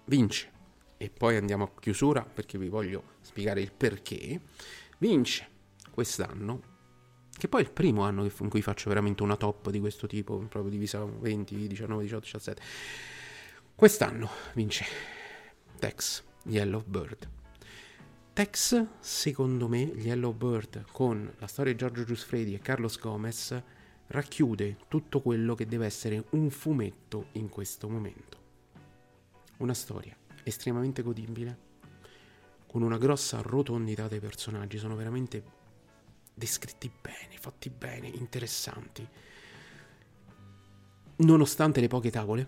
Vince 0.06 0.52
e 0.98 1.10
poi 1.10 1.36
andiamo 1.36 1.64
a 1.64 1.72
chiusura 1.80 2.24
perché 2.24 2.58
vi 2.58 2.70
voglio 2.70 3.16
spiegare 3.22 3.62
il 3.62 3.72
perché, 3.72 4.40
vince 5.00 5.48
quest'anno, 5.92 6.74
che 7.38 7.48
poi 7.48 7.64
è 7.64 7.66
il 7.66 7.72
primo 7.72 8.04
anno 8.04 8.24
in 8.24 8.50
cui 8.50 8.62
faccio 8.62 8.90
veramente 8.90 9.24
una 9.24 9.36
top 9.36 9.70
di 9.70 9.80
questo 9.80 10.08
tipo, 10.08 10.38
proprio 10.38 10.72
divisa 10.72 11.04
20, 11.04 11.68
19, 11.68 12.04
18, 12.04 12.24
17. 12.24 12.62
Quest'anno 13.76 14.30
vince 14.54 14.86
Tex 15.80 16.24
Yellow 16.44 16.84
Bird. 16.86 17.45
Tex, 18.36 18.86
secondo 19.00 19.70
me, 19.70 19.80
Yellow 19.80 20.34
Bird 20.34 20.88
con 20.92 21.34
la 21.38 21.48
storia 21.48 21.72
di 21.72 21.78
Giorgio 21.78 22.04
Giusfredi 22.04 22.54
e 22.54 22.60
Carlos 22.60 23.00
Gomez 23.00 23.64
racchiude 24.08 24.76
tutto 24.90 25.22
quello 25.22 25.56
che 25.56 25.66
deve 25.66 25.86
essere 25.86 26.22
un 26.32 26.50
fumetto 26.50 27.28
in 27.32 27.48
questo 27.48 27.88
momento. 27.88 28.38
Una 29.60 29.74
storia 29.74 30.18
estremamente 30.44 31.02
godibile, 31.02 31.58
con 32.68 32.82
una 32.82 32.98
grossa 32.98 33.40
rotondità 33.40 34.10
dei 34.10 34.20
personaggi, 34.20 34.80
sono 34.80 34.98
veramente 34.98 35.42
descritti 36.34 36.92
bene, 37.02 37.38
fatti 37.40 37.70
bene, 37.70 38.10
interessanti. 38.10 39.08
Nonostante 41.16 41.80
le 41.80 41.88
poche 41.88 42.12
tavole, 42.12 42.48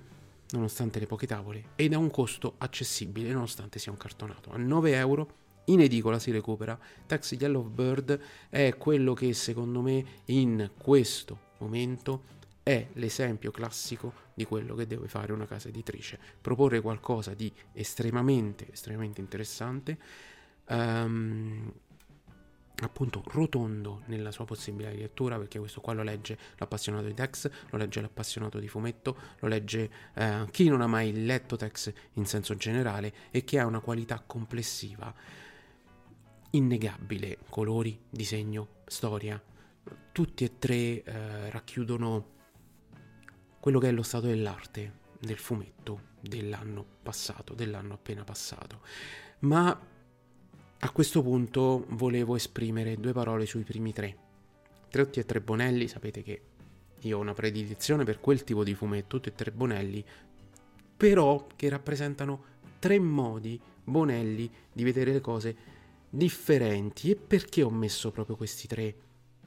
nonostante 0.49 0.99
le 0.99 1.07
poche 1.07 1.27
tavole, 1.27 1.69
ed 1.77 1.93
a 1.93 1.97
un 1.97 2.11
costo 2.11 2.55
accessibile, 2.57 3.31
nonostante 3.31 3.79
sia 3.79 3.93
un 3.93 3.97
cartonato. 3.97 4.51
A 4.51 4.57
9 4.57 4.93
euro 4.93 5.45
in 5.67 5.81
edicola 5.81 6.19
si 6.19 6.31
recupera. 6.31 6.77
Taxi 7.05 7.37
Yellow 7.39 7.63
Bird 7.63 8.19
è 8.49 8.75
quello 8.77 9.13
che 9.13 9.33
secondo 9.33 9.81
me 9.81 10.03
in 10.25 10.71
questo 10.77 11.45
momento 11.59 12.35
è 12.63 12.87
l'esempio 12.93 13.49
classico 13.51 14.25
di 14.33 14.43
quello 14.43 14.75
che 14.75 14.85
deve 14.85 15.07
fare 15.07 15.31
una 15.31 15.45
casa 15.45 15.69
editrice, 15.69 16.19
proporre 16.41 16.81
qualcosa 16.81 17.33
di 17.33 17.51
estremamente, 17.71 18.67
estremamente 18.71 19.21
interessante, 19.21 19.97
um, 20.67 21.71
appunto 22.79 23.23
rotondo 23.27 24.01
nella 24.07 24.31
sua 24.31 24.43
possibilità 24.43 24.91
di 24.91 24.99
lettura, 24.99 25.37
perché 25.37 25.59
questo 25.59 25.79
qua 25.79 25.93
lo 25.93 26.03
legge 26.03 26.37
l'appassionato 26.57 27.07
di 27.07 27.13
Tex, 27.13 27.49
lo 27.69 27.77
legge 27.77 28.01
l'appassionato 28.01 28.59
di 28.59 28.67
fumetto, 28.67 29.17
lo 29.39 29.47
legge 29.47 29.89
uh, 30.15 30.45
chi 30.51 30.67
non 30.67 30.81
ha 30.81 30.87
mai 30.87 31.25
letto 31.25 31.55
Tex 31.55 31.91
in 32.13 32.25
senso 32.25 32.55
generale 32.55 33.13
e 33.31 33.45
che 33.45 33.59
ha 33.59 33.65
una 33.65 33.79
qualità 33.79 34.21
complessiva 34.25 35.13
innegabile, 36.57 37.37
colori, 37.49 37.97
disegno, 38.09 38.67
storia, 38.85 39.41
tutti 40.11 40.43
e 40.43 40.57
tre 40.57 41.03
uh, 41.05 41.11
racchiudono 41.49 42.35
quello 43.59 43.79
che 43.79 43.89
è 43.89 43.91
lo 43.91 44.03
stato 44.03 44.27
dell'arte 44.27 45.05
del 45.19 45.37
fumetto 45.37 46.15
dell'anno 46.19 46.85
passato, 47.03 47.53
dell'anno 47.53 47.93
appena 47.93 48.23
passato. 48.23 48.81
Ma 49.39 49.79
a 50.79 50.91
questo 50.91 51.21
punto 51.21 51.85
volevo 51.89 52.35
esprimere 52.35 52.97
due 52.97 53.13
parole 53.13 53.45
sui 53.45 53.63
primi 53.63 53.93
tre. 53.93 54.17
Tutti 54.89 55.19
e 55.19 55.25
tre 55.25 55.41
Bonelli, 55.41 55.87
sapete 55.87 56.23
che 56.23 56.41
io 57.01 57.17
ho 57.17 57.21
una 57.21 57.33
predilezione 57.33 58.03
per 58.03 58.19
quel 58.19 58.43
tipo 58.43 58.63
di 58.63 58.73
fumetto, 58.73 59.17
tutti 59.17 59.29
e 59.29 59.35
tre 59.35 59.51
Bonelli, 59.51 60.03
però 60.95 61.47
che 61.55 61.69
rappresentano 61.69 62.43
tre 62.79 62.99
modi 62.99 63.59
Bonelli 63.83 64.49
di 64.71 64.83
vedere 64.83 65.13
le 65.13 65.21
cose 65.21 65.55
differenti. 66.09 67.11
E 67.11 67.15
perché 67.15 67.63
ho 67.63 67.69
messo 67.69 68.11
proprio 68.11 68.35
questi 68.35 68.67
tre 68.67 68.95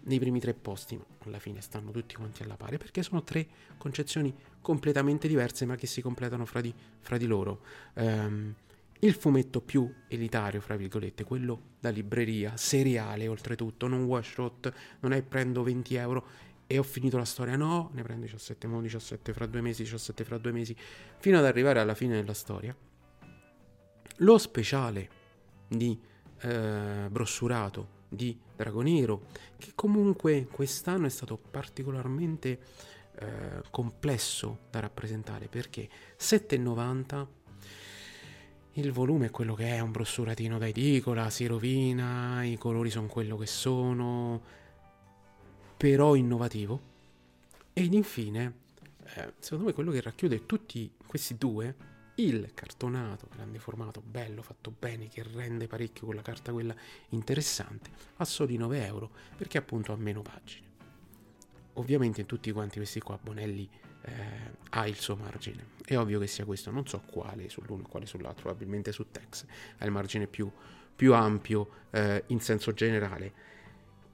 nei 0.03 0.19
primi 0.19 0.41
tre 0.41 0.55
posti, 0.55 0.99
alla 1.25 1.39
fine 1.39 1.61
stanno 1.61 1.91
tutti 1.91 2.15
quanti 2.15 2.43
alla 2.43 2.57
pari, 2.57 2.79
perché 2.79 3.03
sono 3.03 3.23
tre 3.23 3.47
concezioni 3.77 4.35
completamente 4.61 5.29
diverse 5.29 5.67
ma 5.67 5.77
che 5.77 5.87
si 5.87 6.01
completano 6.01 6.47
fra 6.47 6.61
di, 6.61 6.73
fra 7.01 7.17
di 7.17 7.27
loro. 7.27 7.61
Um, 7.95 8.55
il 9.01 9.15
fumetto 9.15 9.61
più 9.61 9.93
elitario, 10.09 10.61
fra 10.61 10.77
virgolette, 10.77 11.25
quello 11.25 11.61
da 11.81 11.89
libreria, 11.89 12.57
seriale 12.57 13.29
oltretutto, 13.29 13.87
non 13.87 14.05
wash 14.05 14.33
shot, 14.33 14.73
non 15.01 15.13
è 15.13 15.23
prendo 15.23 15.63
20 15.63 15.95
euro 15.95 16.27
e 16.67 16.79
ho 16.79 16.83
finito 16.83 17.17
la 17.17 17.25
storia, 17.25 17.57
no, 17.57 17.91
ne 17.95 18.03
prendo 18.03 18.27
17, 18.27 18.69
17 18.69 19.33
fra 19.33 19.47
due 19.47 19.61
mesi, 19.61 19.83
17 19.83 20.25
fra 20.25 20.39
due 20.39 20.53
mesi, 20.53 20.77
fino 21.19 21.39
ad 21.39 21.45
arrivare 21.45 21.81
alla 21.81 21.95
fine 21.95 22.15
della 22.15 22.35
storia. 22.35 22.77
Lo 24.17 24.39
speciale 24.39 25.09
di 25.67 25.99
eh, 26.43 27.07
brossurato 27.11 27.99
di 28.09 28.39
Dragonero, 28.57 29.27
che 29.57 29.73
comunque 29.75 30.47
quest'anno 30.51 31.07
è 31.07 31.11
stato 31.11 31.37
particolarmente 31.37 32.59
eh, 33.17 33.63
complesso 33.71 34.61
da 34.71 34.81
rappresentare 34.81 35.47
perché 35.49 35.89
7,90 36.19 37.27
il 38.75 38.93
volume 38.93 39.27
è 39.27 39.31
quello 39.31 39.55
che 39.55 39.67
è, 39.67 39.81
un 39.81 39.91
brossuratino 39.91 40.59
da 40.59 40.67
edicola, 40.67 41.29
si 41.29 41.47
rovina, 41.47 42.45
i 42.45 42.57
colori 42.57 42.89
sono 42.89 43.09
quello 43.09 43.37
che 43.37 43.47
sono, 43.47 44.41
però 45.77 46.15
innovativo. 46.15 46.89
Ed 47.73 47.93
infine, 47.93 48.55
eh, 49.17 49.35
secondo 49.39 49.67
me 49.67 49.73
quello 49.73 49.91
che 49.91 50.01
racchiude 50.01 50.47
tutti 50.47 50.91
questi 51.05 51.37
due 51.37 51.75
il 52.27 52.53
cartonato, 52.55 53.29
grande 53.33 53.59
formato, 53.59 54.03
bello, 54.05 54.43
fatto 54.43 54.73
bene, 54.77 55.09
che 55.09 55.23
rende 55.23 55.67
parecchio 55.67 56.07
con 56.07 56.15
la 56.15 56.23
carta 56.23 56.53
quella 56.53 56.75
interessante, 57.11 57.91
a 58.17 58.25
soli 58.25 58.57
9 58.57 58.85
euro 58.85 59.11
perché 59.37 59.59
appunto 59.59 59.93
ha 59.93 59.97
meno 59.97 60.23
pagine. 60.23 60.69
Ovviamente 61.75 62.21
in 62.21 62.27
tutti 62.27 62.51
quanti 62.53 62.77
questi 62.77 63.01
qua 63.01 63.19
Bonelli 63.21 63.69
eh, 64.03 64.13
ha 64.71 64.87
il 64.87 64.97
suo 64.97 65.17
margine, 65.17 65.67
è 65.85 65.97
ovvio 65.97 66.19
che 66.19 66.27
sia 66.27 66.45
questo, 66.45 66.71
non 66.71 66.87
so 66.87 67.01
quale 67.01 67.49
sull'uno 67.49 67.85
e 67.85 67.89
quale 67.89 68.07
sull'altro, 68.07 68.43
probabilmente 68.43 68.93
su 68.93 69.07
Tex 69.11 69.45
ha 69.79 69.85
il 69.85 69.91
margine 69.91 70.27
più, 70.27 70.51
più 70.95 71.15
ampio 71.15 71.69
eh, 71.91 72.25
in 72.27 72.41
senso 72.41 72.73
generale. 72.73 73.33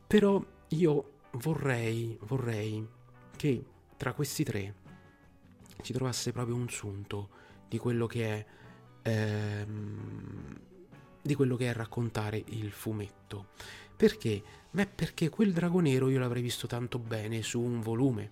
Però 0.06 0.44
io 0.68 1.12
vorrei, 1.32 2.16
vorrei 2.22 2.86
che 3.36 3.64
tra 3.96 4.12
questi 4.12 4.44
tre 4.44 4.74
ci 5.82 5.92
trovasse 5.92 6.32
proprio 6.32 6.54
un 6.54 6.68
sunto 6.68 7.44
di 7.68 7.78
quello 7.78 8.06
che 8.06 8.24
è 8.24 8.46
ehm, 9.02 10.60
di 11.22 11.34
quello 11.34 11.56
che 11.56 11.70
è 11.70 11.72
raccontare 11.72 12.42
il 12.46 12.70
fumetto. 12.70 13.48
Perché? 13.96 14.42
Beh, 14.70 14.86
perché 14.86 15.28
quel 15.28 15.52
drago 15.52 15.80
nero 15.80 16.08
io 16.08 16.18
l'avrei 16.18 16.42
visto 16.42 16.66
tanto 16.66 16.98
bene 16.98 17.42
su 17.42 17.60
un 17.60 17.80
volume. 17.80 18.30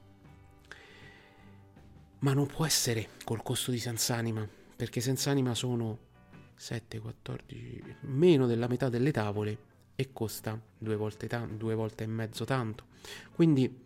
Ma 2.20 2.32
non 2.32 2.46
può 2.46 2.64
essere 2.64 3.10
col 3.24 3.42
costo 3.42 3.70
di 3.70 3.78
Senz'anima, 3.78 4.48
perché 4.76 5.00
Senz'anima 5.00 5.54
sono 5.54 5.98
7, 6.54 7.00
14, 7.00 7.96
meno 8.02 8.46
della 8.46 8.68
metà 8.68 8.88
delle 8.88 9.10
tavole 9.10 9.72
e 9.96 10.12
costa 10.12 10.58
due 10.78 10.96
volte, 10.96 11.26
ta- 11.26 11.46
due 11.46 11.74
volte 11.74 12.04
e 12.04 12.06
mezzo 12.06 12.44
tanto. 12.44 12.84
Quindi 13.32 13.82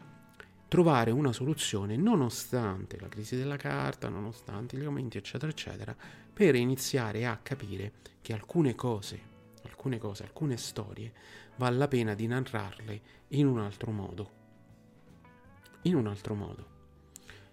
trovare 0.68 1.11
una 1.11 1.33
soluzione 1.33 1.96
nonostante 1.96 3.00
la 3.00 3.09
crisi 3.09 3.37
della 3.37 3.57
carta, 3.57 4.09
nonostante 4.09 4.76
gli 4.76 4.85
aumenti, 4.85 5.16
eccetera, 5.16 5.50
eccetera, 5.50 5.96
per 6.33 6.54
iniziare 6.54 7.26
a 7.26 7.38
capire 7.42 7.94
che 8.20 8.35
alcune 8.35 8.74
cose, 8.74 9.20
alcune 9.64 9.98
cose, 9.98 10.24
alcune 10.24 10.59
storie, 10.59 11.12
vale 11.57 11.76
la 11.76 11.88
pena 11.88 12.14
di 12.14 12.26
narrarle 12.26 13.00
in 13.28 13.46
un 13.46 13.59
altro 13.59 13.90
modo. 13.90 14.31
In 15.83 15.94
un 15.94 16.07
altro 16.07 16.35
modo. 16.35 16.76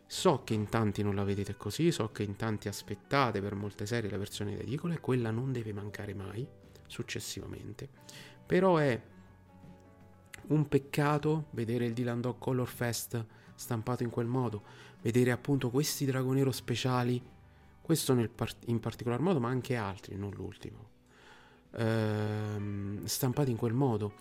So 0.07 0.43
che 0.43 0.53
in 0.53 0.69
tanti 0.69 1.01
non 1.01 1.15
la 1.15 1.23
vedete 1.23 1.55
così, 1.55 1.91
so 1.91 2.11
che 2.11 2.23
in 2.23 2.35
tanti 2.35 2.67
aspettate 2.67 3.41
per 3.41 3.55
molte 3.55 3.85
serie 3.85 4.09
la 4.09 4.17
versione 4.17 4.55
di 4.55 4.61
edicola 4.61 4.93
e 4.93 4.99
quella 4.99 5.31
non 5.31 5.51
deve 5.51 5.73
mancare 5.73 6.13
mai, 6.13 6.45
successivamente. 6.85 7.87
Però 8.45 8.77
è 8.77 9.01
un 10.47 10.67
peccato 10.67 11.45
vedere 11.51 11.85
il 11.85 11.93
Dylan 11.93 12.21
Dog 12.21 12.35
Color 12.37 12.67
Fest 12.67 13.25
stampato 13.55 14.03
in 14.03 14.09
quel 14.09 14.27
modo, 14.27 14.63
vedere 15.01 15.31
appunto 15.31 15.69
questi 15.69 16.05
dragonero 16.05 16.51
speciali, 16.51 17.21
questo 17.81 18.15
part- 18.35 18.67
in 18.67 18.79
particolar 18.79 19.19
modo, 19.19 19.39
ma 19.39 19.49
anche 19.49 19.75
altri, 19.75 20.15
non 20.17 20.31
l'ultimo, 20.31 20.89
ehm, 21.71 23.05
stampati 23.05 23.51
in 23.51 23.57
quel 23.57 23.73
modo. 23.73 24.13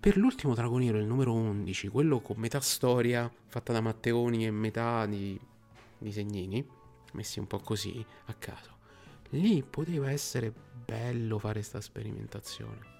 Per 0.00 0.16
l'ultimo 0.16 0.54
dragoniero, 0.54 0.98
il 0.98 1.06
numero 1.06 1.32
11, 1.32 1.88
quello 1.88 2.20
con 2.20 2.36
metà 2.38 2.60
storia 2.60 3.30
fatta 3.46 3.72
da 3.72 3.80
Matteoni 3.80 4.46
e 4.46 4.50
metà 4.50 5.06
di 5.06 5.38
disegnini, 5.98 6.66
messi 7.12 7.38
un 7.38 7.46
po' 7.46 7.60
così 7.60 8.04
a 8.26 8.34
caso, 8.34 8.70
lì 9.30 9.62
poteva 9.62 10.10
essere 10.10 10.52
bello 10.84 11.38
fare 11.38 11.54
questa 11.54 11.80
sperimentazione 11.80 12.91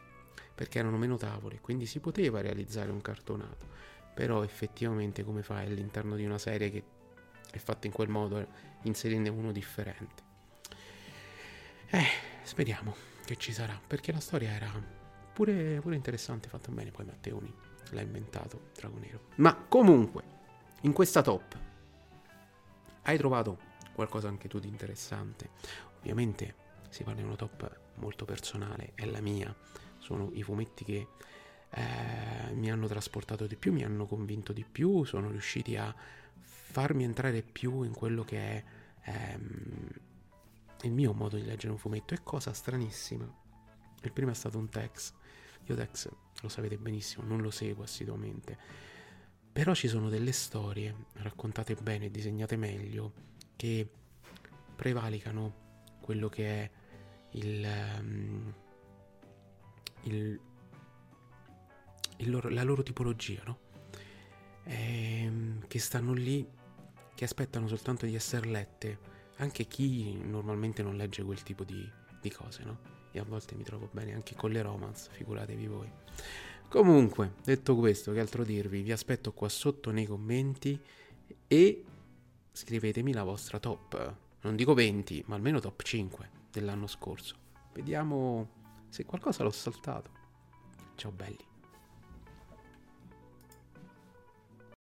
perché 0.55 0.79
erano 0.79 0.99
meno 0.99 1.17
tavole, 1.17 1.61
quindi 1.61 1.87
si 1.87 2.01
poteva 2.01 2.41
realizzare 2.41 2.91
un 2.91 3.01
cartonato, 3.01 3.67
però 4.15 4.43
effettivamente 4.43 5.25
come 5.25 5.43
fai 5.43 5.67
all'interno 5.67 6.17
di 6.17 6.25
una 6.25 6.39
serie 6.39 6.71
che 6.71 6.85
è 7.51 7.59
fatta 7.59 7.87
in 7.87 7.93
quel 7.93 8.09
modo, 8.09 8.47
inserendo 8.83 9.33
uno 9.33 9.53
differente? 9.53 10.23
Eh, 11.91 12.07
speriamo 12.43 12.95
che 13.25 13.37
ci 13.37 13.53
sarà, 13.53 13.79
perché 13.87 14.13
la 14.13 14.21
storia 14.21 14.51
era 14.51 14.71
pure, 15.33 15.81
pure 15.81 15.95
interessante, 15.95 16.49
fatta 16.49 16.71
bene, 16.71 16.91
poi 16.91 17.05
Matteoni 17.05 17.55
l'ha 17.91 18.01
inventato, 18.01 18.71
Drago 18.75 18.99
Nero. 18.99 19.21
Ma 19.37 19.55
comunque, 19.55 20.23
in 20.83 20.93
questa 20.93 21.23
top, 21.23 21.59
hai 23.03 23.17
trovato 23.19 23.59
qualcosa 23.93 24.29
anche 24.29 24.49
tu 24.49 24.59
di 24.59 24.69
interessante? 24.69 25.51
Ovviamente 25.99 26.55
si 26.89 27.03
parla 27.05 27.21
di 27.21 27.27
una 27.27 27.37
top 27.37 27.79
molto 27.97 28.25
personale, 28.25 28.93
è 28.95 29.05
la 29.05 29.21
mia, 29.21 29.55
sono 30.03 30.31
i 30.33 30.43
fumetti 30.43 30.85
che 30.85 31.07
eh, 31.71 32.53
mi 32.55 32.71
hanno 32.71 32.87
trasportato 32.87 33.47
di 33.47 33.57
più, 33.57 33.73
mi 33.73 33.85
hanno 33.85 34.05
convinto 34.05 34.53
di 34.53 34.65
più, 34.65 35.05
sono 35.05 35.31
riusciti 35.31 35.77
a 35.77 35.95
farmi 36.41 37.05
entrare 37.05 37.43
più 37.43 37.83
in 37.83 37.95
quello 37.95 38.25
che 38.25 38.39
è 38.39 38.65
ehm, 39.05 39.89
il 40.83 40.93
mio 40.93 41.13
modo 41.13 41.37
di 41.37 41.45
leggere 41.45 41.73
un 41.73 41.79
fumetto. 41.79 42.15
È 42.15 42.23
cosa 42.23 42.53
stranissima. 42.53 43.25
Il 44.03 44.13
primo 44.13 44.33
è 44.33 44.35
stato 44.35 44.59
un 44.59 44.69
Tex. 44.69 45.13
Io 45.67 45.77
Tex, 45.77 46.11
lo 46.41 46.49
sapete 46.49 46.77
benissimo, 46.77 47.25
non 47.25 47.41
lo 47.41 47.51
seguo 47.51 47.85
assiduamente. 47.85 48.59
Però 49.53 49.75
ci 49.75 49.87
sono 49.87 50.09
delle 50.09 50.33
storie 50.33 51.07
raccontate 51.15 51.75
bene, 51.77 52.11
disegnate 52.11 52.57
meglio, 52.57 53.13
che 53.55 53.89
prevalicano 54.75 55.61
quello 56.01 56.29
che 56.29 56.47
è 56.49 56.71
il, 57.33 57.67
um, 57.99 58.55
il, 60.03 60.41
il 62.17 62.31
loro, 62.31 62.49
la 62.49 62.63
loro 62.63 62.83
tipologia, 62.83 63.43
no? 63.45 63.59
E, 64.65 65.23
ehm, 65.23 65.67
che 65.67 65.79
stanno 65.79 66.13
lì, 66.13 66.47
che 67.15 67.25
aspettano 67.25 67.69
soltanto 67.69 68.07
di 68.07 68.15
essere 68.15 68.47
lette. 68.49 69.11
Anche 69.37 69.67
chi 69.67 70.15
normalmente 70.17 70.83
non 70.83 70.97
legge 70.97 71.23
quel 71.23 71.43
tipo 71.43 71.65
di, 71.65 71.89
di 72.21 72.31
cose, 72.31 72.63
no? 72.65 72.79
E 73.11 73.19
a 73.19 73.25
volte 73.25 73.55
mi 73.55 73.63
trovo 73.63 73.89
bene 73.93 74.15
anche 74.15 74.35
con 74.35 74.51
le 74.51 74.63
romance, 74.63 75.11
figuratevi 75.13 75.67
voi. 75.67 75.91
Comunque, 76.69 77.35
detto 77.45 77.77
questo, 77.77 78.13
che 78.13 78.21
altro 78.21 78.45
dirvi? 78.45 78.81
Vi 78.81 78.93
aspetto 78.93 79.33
qua 79.33 79.49
sotto 79.51 79.91
nei 79.91 80.07
commenti 80.07 80.81
e 81.47 81.85
scrivetemi 82.51 83.13
la 83.13 83.25
vostra 83.25 83.59
top. 83.59 84.15
Non 84.41 84.57
dico 84.57 84.73
20, 84.73 85.25
ma 85.27 85.35
almeno 85.35 85.61
top 85.61 85.83
5 85.83 86.31
dell'anno 86.51 86.87
scorso. 86.87 87.37
Vediamo 87.75 88.62
se 88.93 89.07
qualcosa 89.07 89.43
l'ho 89.43 89.51
saltato. 89.51 90.11
Ciao 90.97 91.11
belli. 91.11 91.52